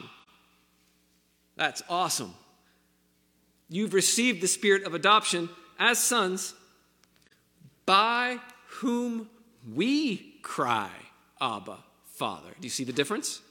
[1.55, 2.35] That's awesome.
[3.67, 5.49] You've received the spirit of adoption
[5.79, 6.53] as sons
[7.87, 8.37] by
[8.67, 9.27] whom
[9.73, 10.91] we cry,
[11.41, 11.79] Abba,
[12.13, 12.51] Father.
[12.61, 13.41] Do you see the difference?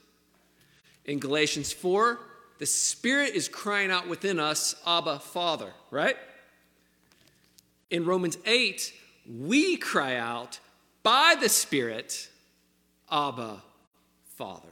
[1.04, 2.20] In Galatians 4,
[2.58, 6.16] the Spirit is crying out within us, Abba, Father, right?
[7.90, 8.92] In Romans 8,
[9.28, 10.58] we cry out
[11.02, 12.28] by the Spirit,
[13.10, 13.62] Abba,
[14.36, 14.68] Father.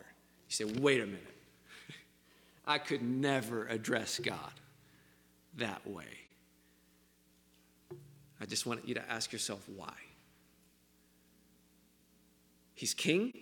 [0.49, 1.21] You say, wait a minute.
[2.67, 4.53] I could never address God
[5.57, 6.07] that way.
[8.41, 9.95] I just want you to ask yourself why.
[12.75, 13.33] He's king.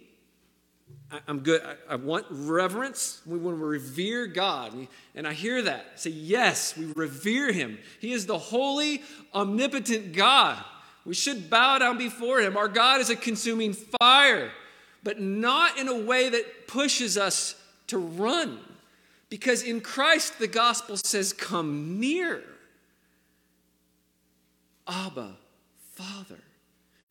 [1.11, 1.63] I, am good.
[1.89, 3.21] I, want reverence.
[3.27, 4.89] We want to revere God.
[5.15, 6.01] And I hear that.
[6.01, 7.79] Say, yes, we revere him.
[8.01, 9.03] He is the holy,
[9.35, 10.63] omnipotent God.
[11.05, 12.57] We should bow down before him.
[12.57, 14.51] Our God is a consuming fire,
[15.03, 17.57] but not in a way that pushes us
[17.89, 18.59] to run.
[19.29, 22.43] Because in Christ, the gospel says, Come near.
[24.87, 25.37] Abba,
[25.93, 26.39] Father.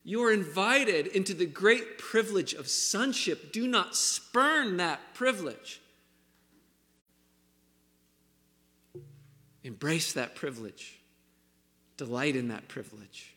[0.04, 3.52] You are invited into the great privilege of sonship.
[3.52, 5.80] Do not spurn that privilege.
[9.62, 11.00] Embrace that privilege.
[11.96, 13.36] Delight in that privilege.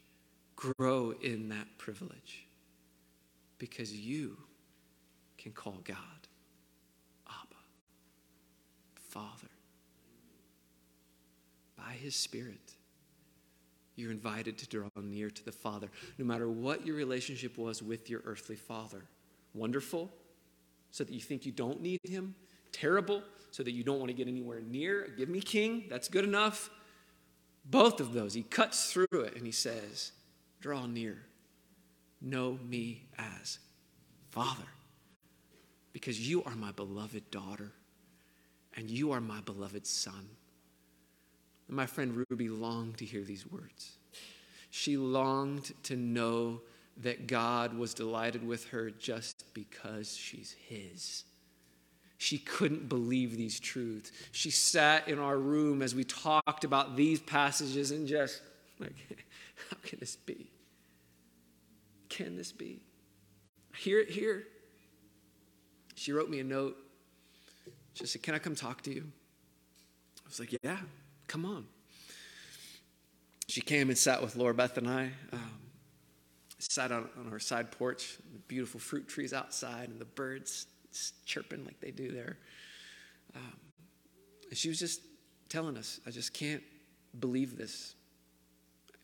[0.55, 2.47] Grow in that privilege.
[3.59, 4.38] Because you
[5.38, 5.97] can call God
[7.28, 7.61] Abba,
[8.95, 9.51] Father,
[11.78, 12.64] by His Spirit
[13.95, 18.09] you're invited to draw near to the Father, no matter what your relationship was with
[18.09, 19.03] your earthly father.
[19.53, 20.11] Wonderful,
[20.91, 22.35] so that you think you don't need him.
[22.71, 25.07] Terrible, so that you don't want to get anywhere near.
[25.17, 26.69] Give me king, that's good enough.
[27.63, 30.11] Both of those, he cuts through it and he says,
[30.59, 31.17] Draw near.
[32.21, 33.59] Know me as
[34.31, 34.67] Father,
[35.93, 37.71] because you are my beloved daughter
[38.75, 40.27] and you are my beloved son.
[41.68, 43.97] And my friend Ruby longed to hear these words.
[44.70, 46.61] She longed to know
[46.97, 51.24] that God was delighted with her just because she's His.
[52.18, 54.11] She couldn't believe these truths.
[54.32, 58.41] She sat in our room as we talked about these passages and just,
[58.80, 58.95] like,
[59.70, 60.49] how can this be?
[62.09, 62.82] Can this be?
[63.74, 64.43] I hear it here.
[65.95, 66.78] She wrote me a note.
[67.93, 69.03] She said, Can I come talk to you?
[70.20, 70.78] I was like, Yeah.
[71.28, 71.65] Come on.
[73.47, 75.11] She came and sat with Laura Beth and I.
[75.32, 75.59] Um,
[76.59, 80.67] sat on, on our side porch, the beautiful fruit trees outside, and the birds
[81.26, 82.38] chirping like they do there.
[83.36, 83.53] Um,
[84.49, 85.01] and she was just
[85.49, 86.63] telling us, I just can't
[87.19, 87.95] believe this.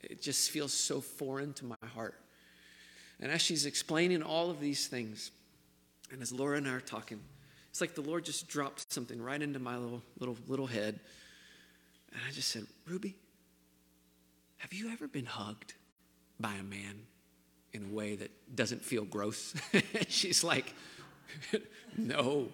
[0.01, 2.15] It just feels so foreign to my heart.
[3.19, 5.31] And as she's explaining all of these things,
[6.11, 7.19] and as Laura and I are talking,
[7.69, 10.99] it's like the Lord just dropped something right into my little little little head.
[12.11, 13.15] And I just said, Ruby,
[14.57, 15.73] have you ever been hugged
[16.39, 17.03] by a man
[17.73, 19.53] in a way that doesn't feel gross?
[20.07, 20.73] She's like,
[21.97, 22.49] No.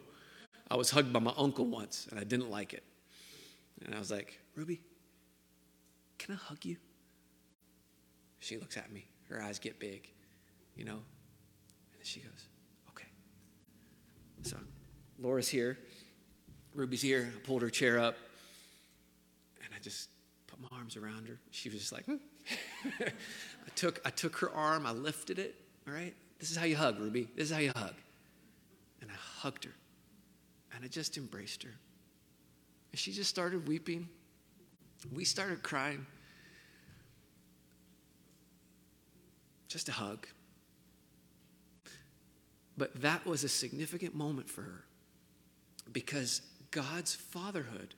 [0.70, 2.84] I was hugged by my uncle once and I didn't like it.
[3.86, 4.82] And I was like, Ruby,
[6.18, 6.78] can I hug you?
[8.40, 10.10] She looks at me, her eyes get big,
[10.76, 11.00] you know?
[11.98, 12.48] And she goes,
[12.90, 13.08] Okay.
[14.44, 14.58] So
[15.20, 15.78] Laura's here,
[16.74, 17.32] Ruby's here.
[17.36, 18.18] I pulled her chair up.
[19.78, 20.10] I just
[20.48, 21.38] put my arms around her.
[21.52, 22.16] She was just like, hmm.
[23.04, 25.56] I took I took her arm, I lifted it,
[25.88, 26.16] all right?
[26.40, 27.28] This is how you hug, Ruby.
[27.36, 27.94] This is how you hug.
[29.02, 29.74] And I hugged her.
[30.74, 31.74] And I just embraced her.
[32.92, 34.10] And she just started weeping.
[35.14, 36.06] We started crying.
[39.68, 40.28] Just a hug.
[42.78, 44.86] But that was a significant moment for her
[45.92, 47.96] because God's fatherhood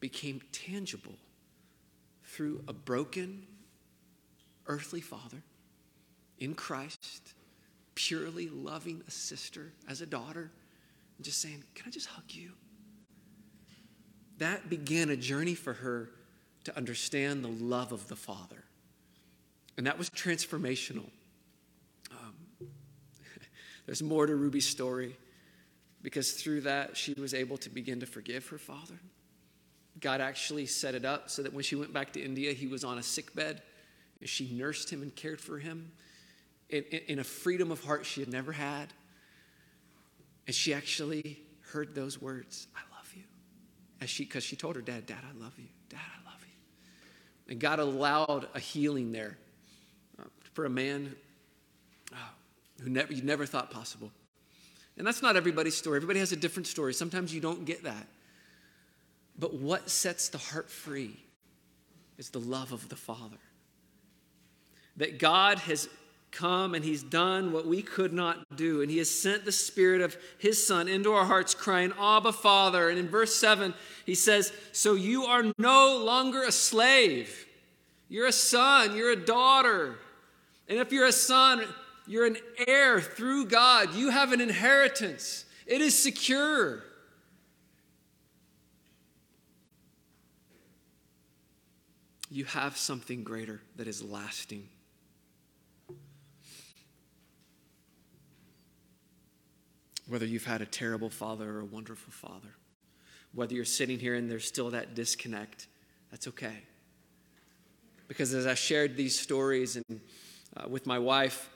[0.00, 1.14] became tangible
[2.24, 3.46] through a broken
[4.66, 5.42] earthly father
[6.38, 7.34] in Christ,
[7.94, 10.50] purely loving a sister as a daughter,
[11.16, 12.52] and just saying, Can I just hug you?
[14.38, 16.10] That began a journey for her
[16.64, 18.64] to understand the love of the Father.
[19.76, 21.10] And that was transformational.
[22.10, 22.34] Um,
[23.86, 25.16] there's more to Ruby's story
[26.02, 28.98] because through that, she was able to begin to forgive her father.
[29.98, 32.84] God actually set it up so that when she went back to India, he was
[32.84, 33.62] on a sick bed.
[34.20, 35.92] And she nursed him and cared for him
[36.68, 38.92] in, in, in a freedom of heart she had never had.
[40.46, 41.40] And she actually
[41.72, 43.22] heard those words, I love you.
[44.00, 45.68] As she, because she told her dad, Dad, I love you.
[45.88, 47.52] Dad, I love you.
[47.52, 49.38] And God allowed a healing there
[50.18, 50.24] uh,
[50.54, 51.14] for a man
[52.12, 52.16] uh,
[52.82, 54.10] who never, you never thought possible.
[54.96, 55.96] And that's not everybody's story.
[55.96, 56.92] Everybody has a different story.
[56.92, 58.06] Sometimes you don't get that.
[59.40, 61.16] But what sets the heart free
[62.18, 63.38] is the love of the Father.
[64.98, 65.88] That God has
[66.30, 68.82] come and He's done what we could not do.
[68.82, 72.90] And He has sent the Spirit of His Son into our hearts, crying, Abba, Father.
[72.90, 73.72] And in verse 7,
[74.04, 77.46] He says, So you are no longer a slave.
[78.10, 79.96] You're a son, you're a daughter.
[80.68, 81.64] And if you're a son,
[82.06, 82.36] you're an
[82.66, 83.94] heir through God.
[83.94, 86.82] You have an inheritance, it is secure.
[92.30, 94.68] You have something greater that is lasting.
[100.06, 102.54] Whether you've had a terrible father or a wonderful father,
[103.32, 105.66] whether you're sitting here and there's still that disconnect,
[106.10, 106.62] that's okay.
[108.06, 110.00] Because as I shared these stories and
[110.56, 111.48] uh, with my wife,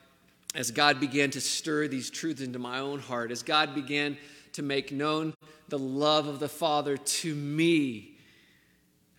[0.54, 4.16] as God began to stir these truths into my own heart, as God began
[4.52, 5.34] to make known
[5.68, 8.13] the love of the Father to me,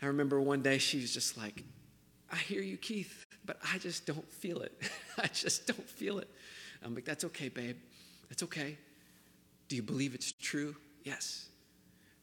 [0.06, 1.64] I remember one day she was just like,
[2.32, 4.72] I hear you, Keith, but I just don't feel it.
[5.18, 6.30] I just don't feel it.
[6.84, 7.78] I'm like, that's okay, babe.
[8.30, 8.78] That's okay.
[9.68, 10.76] Do you believe it's true?
[11.03, 11.47] Yes.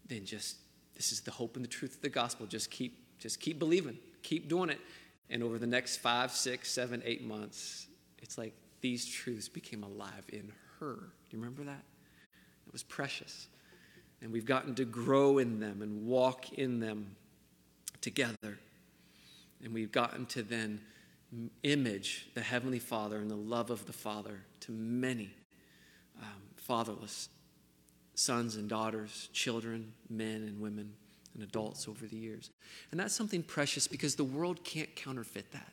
[0.07, 0.59] Then just,
[0.95, 2.47] this is the hope and the truth of the gospel.
[2.47, 3.99] Just keep, just keep believing.
[4.22, 4.78] Keep doing it.
[5.28, 10.24] And over the next five, six, seven, eight months, it's like these truths became alive
[10.28, 10.95] in her.
[10.95, 11.83] Do you remember that?
[12.64, 13.49] It was precious.
[14.20, 17.16] And we've gotten to grow in them and walk in them
[18.03, 18.59] together.
[19.65, 20.81] And we've gotten to then
[21.63, 25.31] image the Heavenly Father and the love of the Father to many
[26.21, 27.29] um, fatherless
[28.15, 30.93] sons and daughters, children, men and women,
[31.35, 32.51] and adults over the years.
[32.91, 35.73] And that's something precious because the world can't counterfeit that.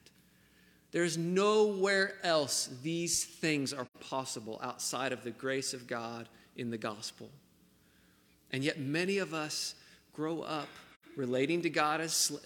[0.92, 6.78] There's nowhere else these things are possible outside of the grace of God in the
[6.78, 7.30] gospel.
[8.52, 9.76] And yet, many of us
[10.14, 10.70] grow up
[11.20, 12.38] relating to God as sl-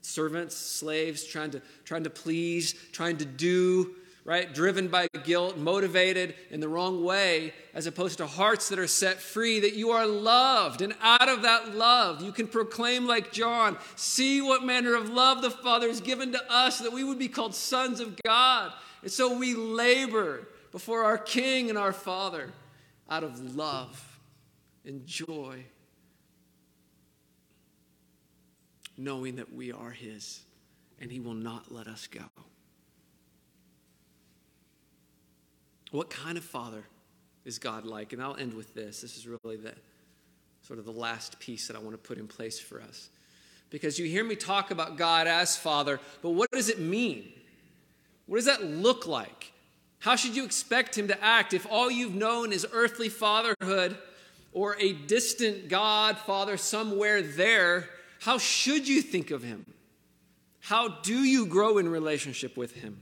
[0.00, 4.54] servants, slaves, trying to, trying to please, trying to do, right?
[4.54, 9.20] Driven by guilt, motivated in the wrong way, as opposed to hearts that are set
[9.20, 10.82] free, that you are loved.
[10.82, 15.42] And out of that love, you can proclaim, like John, see what manner of love
[15.42, 18.72] the Father has given to us, that we would be called sons of God.
[19.02, 22.52] And so we labor before our King and our Father
[23.10, 24.20] out of love
[24.84, 25.64] and joy,
[28.96, 30.40] knowing that we are His
[31.00, 32.22] and He will not let us go.
[35.90, 36.84] What kind of father
[37.44, 38.12] is God like?
[38.12, 39.02] And I'll end with this.
[39.02, 39.74] This is really the
[40.62, 43.10] sort of the last piece that I want to put in place for us.
[43.68, 47.32] Because you hear me talk about God as Father, but what does it mean?
[48.26, 49.52] What does that look like?
[49.98, 53.96] How should you expect Him to act if all you've known is earthly fatherhood
[54.52, 57.88] or a distant God, Father, somewhere there?
[58.22, 59.66] How should you think of Him?
[60.60, 63.00] How do you grow in relationship with Him?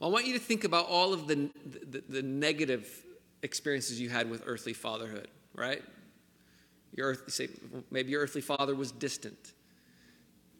[0.00, 1.48] Well, I want you to think about all of the,
[1.88, 3.04] the, the negative
[3.44, 5.84] experiences you had with earthly fatherhood, right?
[6.96, 7.48] Your earth, say,
[7.92, 9.52] maybe your earthly father was distant.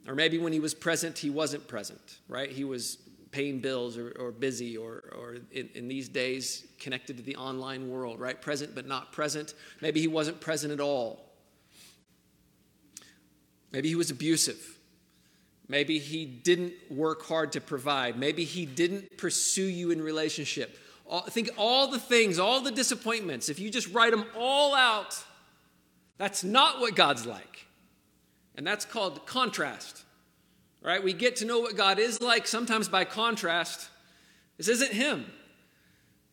[0.06, 2.48] Or maybe when he was present, he wasn't present, right?
[2.48, 2.98] He was
[3.32, 7.90] paying bills or, or busy or, or in, in these days connected to the online
[7.90, 8.40] world, right?
[8.40, 9.54] Present but not present.
[9.80, 11.25] Maybe he wasn't present at all.
[13.76, 14.78] Maybe he was abusive.
[15.68, 18.18] Maybe he didn't work hard to provide.
[18.18, 20.78] Maybe he didn't pursue you in relationship.
[21.06, 25.22] All, think all the things, all the disappointments, if you just write them all out,
[26.16, 27.66] that's not what God's like.
[28.54, 30.04] And that's called contrast.
[30.80, 31.04] Right?
[31.04, 33.90] We get to know what God is like sometimes by contrast.
[34.56, 35.26] This isn't him.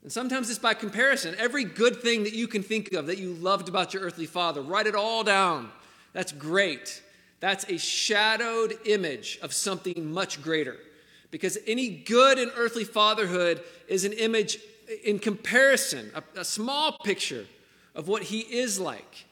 [0.01, 1.35] And sometimes it's by comparison.
[1.37, 4.61] Every good thing that you can think of that you loved about your earthly father,
[4.61, 5.71] write it all down.
[6.13, 7.01] That's great.
[7.43, 10.77] That's a shadowed image of something much greater.
[11.29, 14.59] Because any good in earthly fatherhood is an image
[15.03, 17.45] in comparison, a, a small picture
[17.95, 19.25] of what he is like.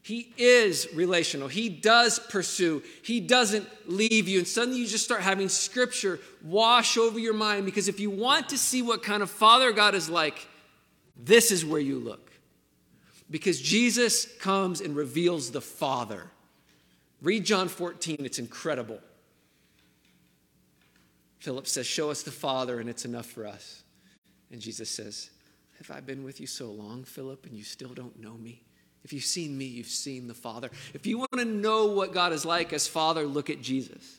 [0.00, 1.48] He is relational.
[1.48, 2.84] He does pursue.
[3.02, 4.38] He doesn't leave you.
[4.38, 8.50] And suddenly you just start having scripture wash over your mind because if you want
[8.50, 10.46] to see what kind of father God is like,
[11.16, 12.30] this is where you look.
[13.28, 16.30] Because Jesus comes and reveals the Father.
[17.22, 18.98] Read John 14, it's incredible.
[21.38, 23.82] Philip says, Show us the Father, and it's enough for us.
[24.50, 25.30] And Jesus says,
[25.78, 28.62] Have I been with you so long, Philip, and you still don't know me?
[29.04, 30.70] If you've seen me, you've seen the Father.
[30.92, 34.18] If you want to know what God is like as Father, look at Jesus.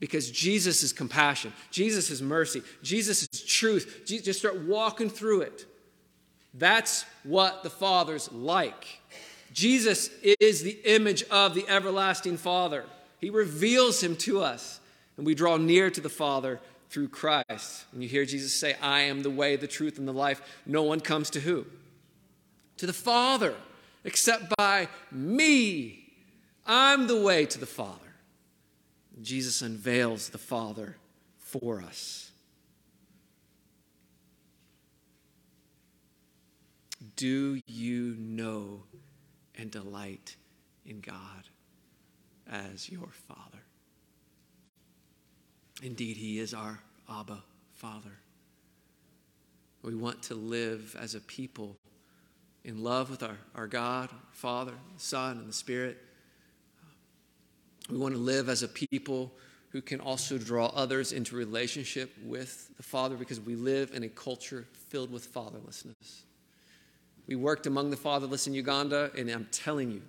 [0.00, 4.02] Because Jesus is compassion, Jesus is mercy, Jesus is truth.
[4.06, 5.66] Just start walking through it.
[6.54, 9.00] That's what the Father's like.
[9.52, 12.84] Jesus is the image of the everlasting Father.
[13.18, 14.80] He reveals him to us,
[15.16, 17.84] and we draw near to the Father through Christ.
[17.92, 20.42] And you hear Jesus say, I am the way, the truth, and the life.
[20.66, 21.66] No one comes to who?
[22.78, 23.54] To the Father,
[24.04, 25.98] except by me.
[26.66, 27.98] I'm the way to the Father.
[29.20, 30.96] Jesus unveils the Father
[31.38, 32.30] for us.
[37.16, 38.84] Do you know
[39.56, 40.36] and delight
[40.86, 41.48] in God
[42.50, 43.62] as your Father.
[45.82, 46.80] Indeed, He is our
[47.10, 47.42] Abba
[47.74, 48.18] Father.
[49.82, 51.76] We want to live as a people
[52.64, 55.98] in love with our, our God, Father, the Son, and the Spirit.
[57.90, 59.32] We want to live as a people
[59.70, 64.08] who can also draw others into relationship with the Father because we live in a
[64.08, 66.22] culture filled with fatherlessness.
[67.32, 70.02] We worked among the fatherless in Uganda, and I'm telling you,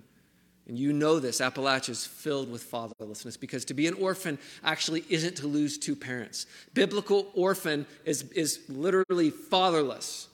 [0.68, 5.06] and you know this, Appalachia is filled with fatherlessness because to be an orphan actually
[5.08, 6.48] isn't to lose two parents.
[6.74, 10.28] Biblical orphan is, is literally fatherless.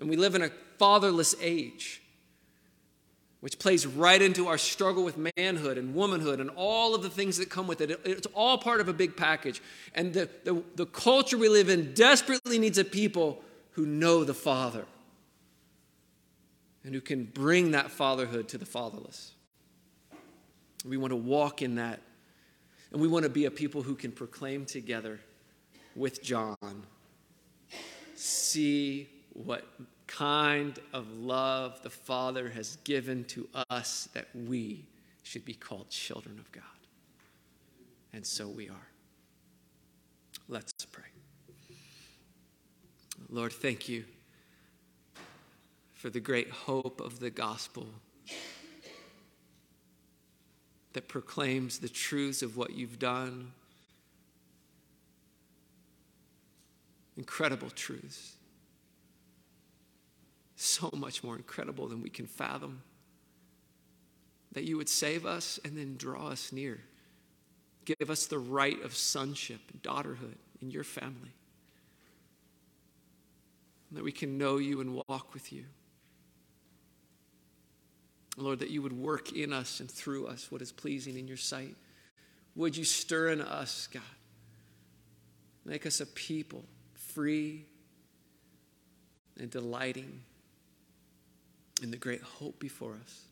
[0.00, 2.02] And we live in a fatherless age,
[3.38, 7.36] which plays right into our struggle with manhood and womanhood and all of the things
[7.36, 8.00] that come with it.
[8.04, 9.62] It's all part of a big package.
[9.94, 14.34] And the, the, the culture we live in desperately needs a people who know the
[14.34, 14.86] Father
[16.84, 19.32] and who can bring that fatherhood to the fatherless.
[20.84, 22.00] We want to walk in that.
[22.90, 25.20] And we want to be a people who can proclaim together
[25.94, 26.56] with John
[28.14, 29.66] see what
[30.06, 34.86] kind of love the Father has given to us that we
[35.22, 36.62] should be called children of God.
[38.12, 38.88] And so we are.
[40.48, 41.04] Let's pray.
[43.30, 44.04] Lord, thank you
[46.02, 47.86] for the great hope of the gospel
[50.94, 53.52] that proclaims the truths of what you've done.
[57.16, 58.32] Incredible truths.
[60.56, 62.82] So much more incredible than we can fathom.
[64.54, 66.80] That you would save us and then draw us near.
[67.84, 71.30] Give us the right of sonship daughterhood in your family.
[73.88, 75.62] And that we can know you and walk with you.
[78.36, 81.36] Lord, that you would work in us and through us what is pleasing in your
[81.36, 81.76] sight.
[82.56, 84.02] Would you stir in us, God?
[85.64, 86.64] Make us a people
[86.94, 87.66] free
[89.38, 90.22] and delighting
[91.82, 93.22] in the great hope before us.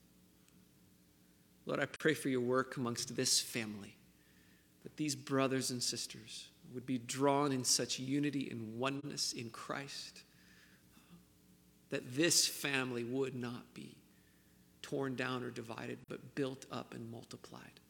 [1.67, 3.95] Lord, I pray for your work amongst this family,
[4.83, 10.23] that these brothers and sisters would be drawn in such unity and oneness in Christ,
[11.91, 13.97] that this family would not be
[14.91, 17.81] torn down or divided, but built up and multiplied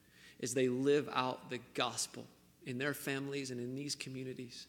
[0.43, 2.25] as they live out the gospel
[2.67, 4.67] in their families and in these communities.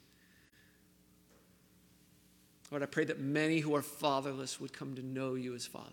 [2.70, 5.90] Lord, I pray that many who are fatherless would come to know you as Father.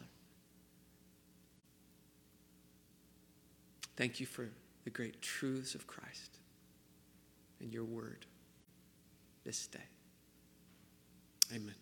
[3.97, 4.49] Thank you for
[4.85, 6.39] the great truths of Christ
[7.59, 8.27] and your word
[9.45, 9.79] this day.
[11.53, 11.75] Amen.